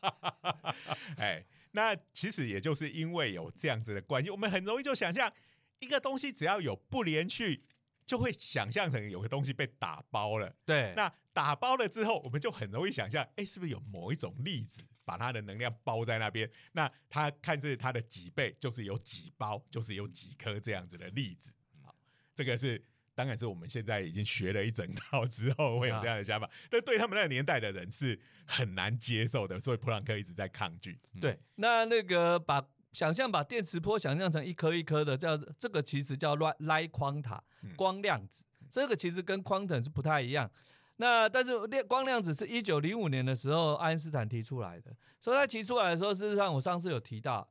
[1.18, 5.34] 哎，那其实也就是因为有这样子的关系，我们很容易就想象
[5.80, 7.66] 一个东西只要有不连续，
[8.06, 10.56] 就会想象成有个东西被打包了。
[10.64, 16.48] 对，那打包了之后，我们就很容易想象，哎，是不是有某一种粒子把它的能量包在那边？
[16.74, 21.56] 那它看是它的几倍，就是有几包，就是有几颗这样子的粒子。
[21.84, 21.96] 好，
[22.36, 22.86] 这个是。
[23.16, 31.00] 当然是我们现在已经学了一整套之后会有这样的想法，但对他们那个年代的人是很难接受的，所以普朗克一直在抗拒。
[31.22, 32.62] 对，那那个把
[32.92, 37.40] 想象把电磁波想象成一颗一颗的，叫这个其实叫 light quanta
[37.78, 40.52] 光量子，这个其实跟 quantum 是不太一样。
[40.98, 47.50] 那但是量光量子是一九零五年的时候爱因斯坦提出来的，所以他提出来的时候，事实上我上次有提到。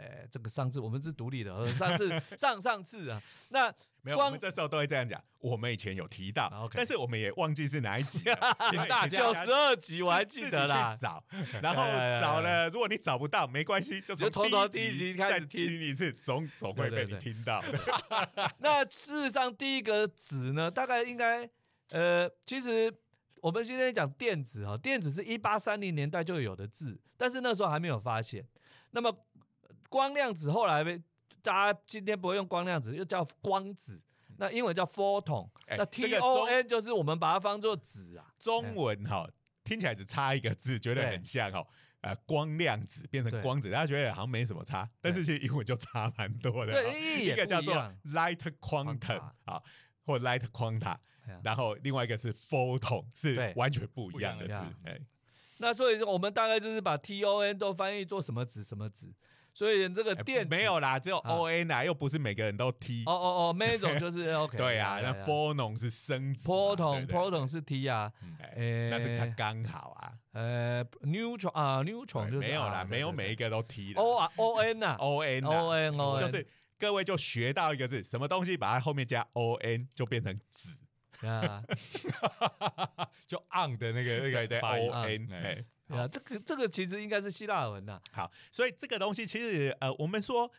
[0.00, 5.22] 哎，这个上次我们是独立的，上次上上次啊，那 没有，我们这时候都会这样讲。
[5.40, 8.20] 我们以前有提到，但是我们也忘记是哪一集，
[8.70, 10.96] 请大家九十二集我还记得啦。
[10.98, 11.22] 找，
[11.62, 11.82] 然后
[12.18, 17.62] 找了，如果你找不到，没关系，就从头第一集开始听一次，总总会被你听到。
[18.60, 21.46] 那事实上，第一个子呢，大概应该，
[21.90, 22.90] 呃，其实
[23.42, 28.46] 我们今天讲电子啊，电子是一八三零年代就有的字，但是那时候还没有发现。
[28.92, 29.14] 那么
[29.90, 31.02] 光量子后来被
[31.42, 34.02] 大家今天不会用光量子，又叫光子。
[34.38, 38.32] 那英文叫 photon，那 T O N 就是我们把它当做子啊。
[38.38, 39.28] 中文哈
[39.62, 41.66] 听起来只差一个字，觉得很像哈。
[42.00, 46.72] 呃，光量子变成光子，大家觉得好像没什么差，但是其实英文就差蛮多的。
[46.72, 47.74] 对，一个叫做
[48.06, 49.60] light quantum 啊，
[50.06, 50.96] 或 light quanta，
[51.42, 54.54] 然后另外一个是 photon，是完全不一样的字。
[54.84, 54.98] 哎，
[55.58, 59.12] 那所以我们大概就是把 T O N 都翻译做什么子什么子。
[59.52, 63.02] 所以这个电没有啦，只有 O N 啊，又不是每个人都 T。
[63.06, 64.56] 哦哦哦，那种就是 OK。
[64.56, 68.12] 对啊，那 Photon 是生子，Proton，Proton 是 T 啊，
[68.56, 70.12] 那是它刚好啊。
[70.32, 74.00] 呃，Neutron 啊，Neutron 就是没有啦，没有每一个都 T 的。
[74.02, 76.46] O 啊，O N 啊，O N，O N O N，就是
[76.78, 80.78] 各位就学到一个字，什么东西把它后面加 O N 就变成子
[81.26, 81.62] 啊，
[83.26, 85.66] 就 on 的那个那个对 O N。
[85.90, 88.00] 啊，这个这个其实应该是希腊文呐。
[88.12, 90.50] 好，所以这个东西其实呃，我们说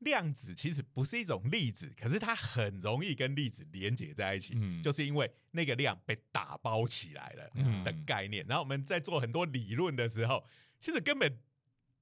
[0.00, 8.44] 量子其实不是一种粒子，可是它很容易跟粒子连接在一起，就是因为那个量被打包起来了的概念。
[8.46, 10.44] 然后我们在做很多理论的时候，
[10.78, 11.38] 其实根本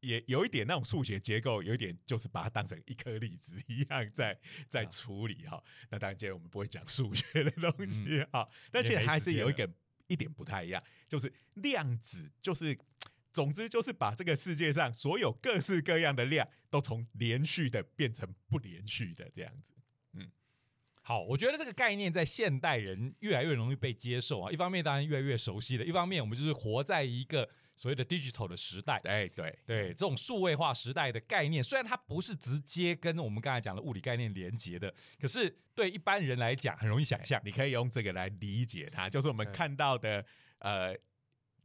[0.00, 5.62] 也有一点那种数学结构，有一点就是把它当成一颗粒子一样在在处理哈。
[5.90, 9.70] 那当然，今天我们不会讲数学的东西哈，但其实还是有一个。
[10.06, 12.78] 一点不太一样，就是量子，就是
[13.32, 19.74] 总之就是把这个世界上所有各式各样的量都从连续的变成不连续的这样子。
[20.12, 20.30] 嗯，
[21.02, 24.50] 好，我觉得这个概念在现代人越来越容易被接受啊。
[24.50, 27.50] 一方面当然越来越熟悉了，一方面我们就是活在一个。
[27.76, 37.40] 所谓的 digital 的时代，哎，对对，这种数位化时代的概念，虽然它不是直接跟我们刚才讲的物理概念连接的，可是对一般人来讲很容易想象。
[37.44, 40.24] 你可以用这个来理解它，就是我们看到的
[40.60, 40.96] 呃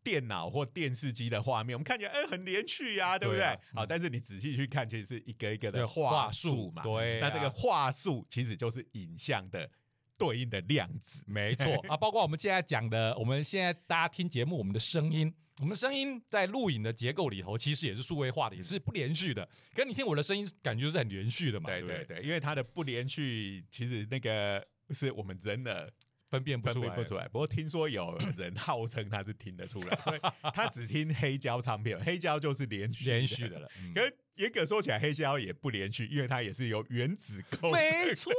[0.03, 3.45] 电脑或电视机的画面，我们看起来哎很连续呀，对不对？
[3.75, 6.81] 好，但是你仔细去看，其实是一个一个的话术嘛。
[6.81, 9.69] 对，那这个话术其实就是影像的
[10.17, 11.95] 对应的量子，没错啊。
[11.95, 15.31] 包括我们现在讲的，我们现在大家听节目，我们的声音。
[15.59, 19.47] 我们声音在录影的结构里头，其实也是数位化的，也是不连续的。
[19.75, 21.69] 可你听我的声音，感觉是很连续的嘛？
[21.69, 25.91] 对对对，因为它的不连续，其实那个是我们真的
[26.29, 27.27] 分辨分辨不出来。
[27.27, 30.19] 不过听说有人号称他是听得出来，所以
[30.53, 33.67] 他只听黑胶唱片，黑胶就是连续连续的了。
[33.95, 37.71] 可是严格说起来，黑胶也不连续，因为它也是由原子构。
[37.71, 38.31] 没错，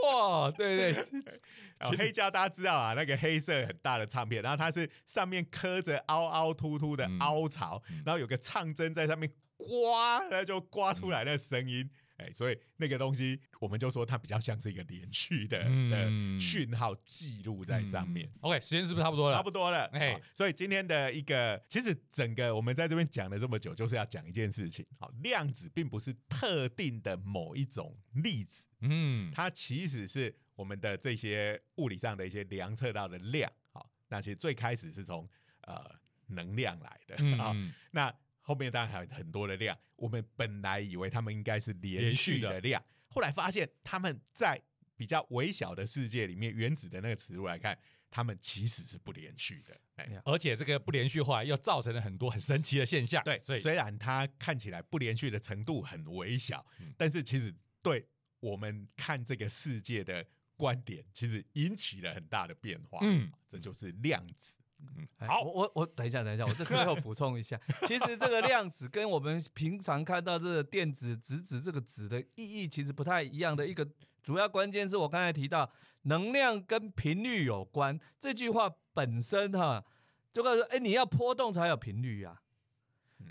[0.57, 1.05] 对对。
[1.99, 11.91] 黑胶大家知道啊，那个黑色很大的唱片，然后它是上面刻着凹凹凸凸的凹槽，然后有个唱针在上面刮，那就刮出来的声音。
[12.21, 15.59] 哎，所以那个东西，我们就说它比较像是一个连续的
[15.89, 18.31] 的讯号记录在上面。
[18.43, 19.37] OK，时间是不是差不多了？
[19.37, 19.87] 差不多了。
[19.87, 24.85] 哎，所以今天的一个，其实整个我们在这边讲了这么久，就是要讲一件事情。
[24.99, 33.51] 好，量子并不是特定的某一种粒子，嗯，它其实是我们的这些物理上的一些量测到的量。
[33.73, 35.27] 好，那其实最开始是从
[35.63, 35.83] 呃
[36.27, 37.57] 能量来的啊，
[37.93, 38.15] 那。
[38.51, 44.61] 后面当然还有很多的量，我们本来以为他们应该是连续的量，后来发现他们在
[44.97, 47.79] 比较微小的世界里面，原子的那个尺度来看，
[48.11, 49.81] 他们其实是不连续的。
[49.95, 53.23] 哎，而且这个不连续化又造成了很多很神奇的现象。
[53.23, 58.05] 对，所以虽然它看起来不连续的程度很微小，但是其实对
[58.41, 60.27] 我们看这个世界的
[60.57, 62.99] 观点，其实引起了很大的变化。
[63.03, 64.57] 嗯，这就是量子。
[64.81, 73.87] 嗯，好，我我我等一下，等一下，我这最后补充一下， 其实这个量子跟我们平常看到这个电子、质子这个子的意义其实不太一样的一个
[74.23, 75.71] 主要关键是我刚才提到
[76.03, 79.85] 能量跟频率有关这句话本身哈，
[80.33, 82.41] 就告诉哎你要波动才有频率呀，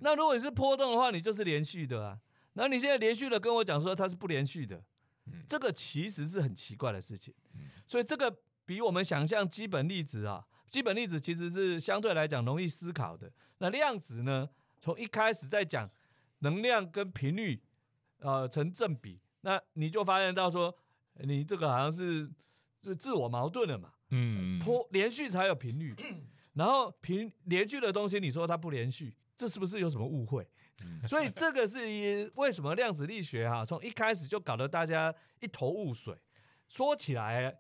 [0.02, 2.20] 那如果你是波动的话，你就是连续的啊，
[2.54, 4.84] 那你现在连续的跟我讲说它是不连续的，
[5.48, 7.34] 这个其实是很奇怪的事情，
[7.88, 10.46] 所以这个比我们想象基本粒子啊。
[10.70, 13.32] 基本粒子其实是相对来讲容易思考的。
[13.58, 14.50] 那量子呢？
[14.82, 15.90] 从一开始在讲
[16.40, 17.62] 能量跟频率
[18.20, 20.74] 呃成正比，那你就发现到说，
[21.16, 22.32] 你这个好像是
[22.82, 23.92] 就自我矛盾了嘛。
[24.12, 25.94] 嗯，坡连续才有频率，
[26.54, 30.48] 然后频连续的东西，你说它不连续，这是不是有什么误会？
[31.06, 36.16] 所以这个是为什么量子力学哈，从一开始就搞得大家一头雾水。
[36.70, 37.54] 说起来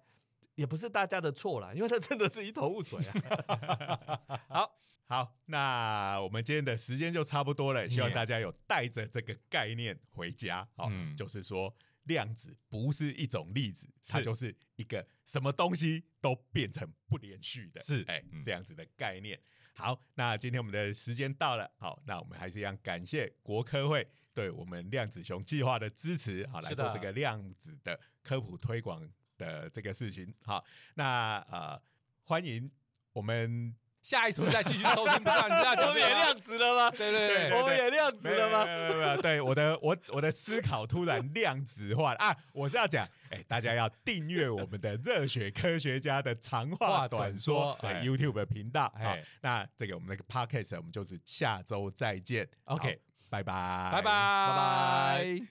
[0.60, 4.42] 也不是大家的错啦，因为它真的是一头雾水啊。
[4.50, 10.68] 好好，那我们今天的时间就差不多了，希望大家有带着这个概念回家。
[10.76, 19.40] 好，就是说量子不是一种粒子，它就是一个什么东西都变成不连续的，是哎这样子的概念。
[19.74, 27.98] 好，那今天我们的时间到了，好，那我们还是一样感谢国科会对我们量子熊计划的支持，好来做这个量子的。
[28.22, 29.10] 科普推广
[29.40, 30.64] 的这个事情，好，
[30.94, 31.82] 那呃，
[32.26, 32.70] 欢迎
[33.14, 33.74] 我们
[34.04, 35.14] 下一次再继续收听。
[35.18, 36.92] 不知道你知道 我们也量子了吗？
[36.92, 38.66] 对对对，我们也量子了吗？
[38.66, 42.36] 没有没有，对我的我我的思考突然量子化啊！
[42.54, 48.94] 我是要讲，哎，大家要订阅我们的热血科学家的长话短说对 YouTube 频道。
[49.02, 52.48] 好，那这个我们那个 Podcast，我们就是下周再见。
[52.66, 55.48] OK，拜拜，拜拜，拜拜。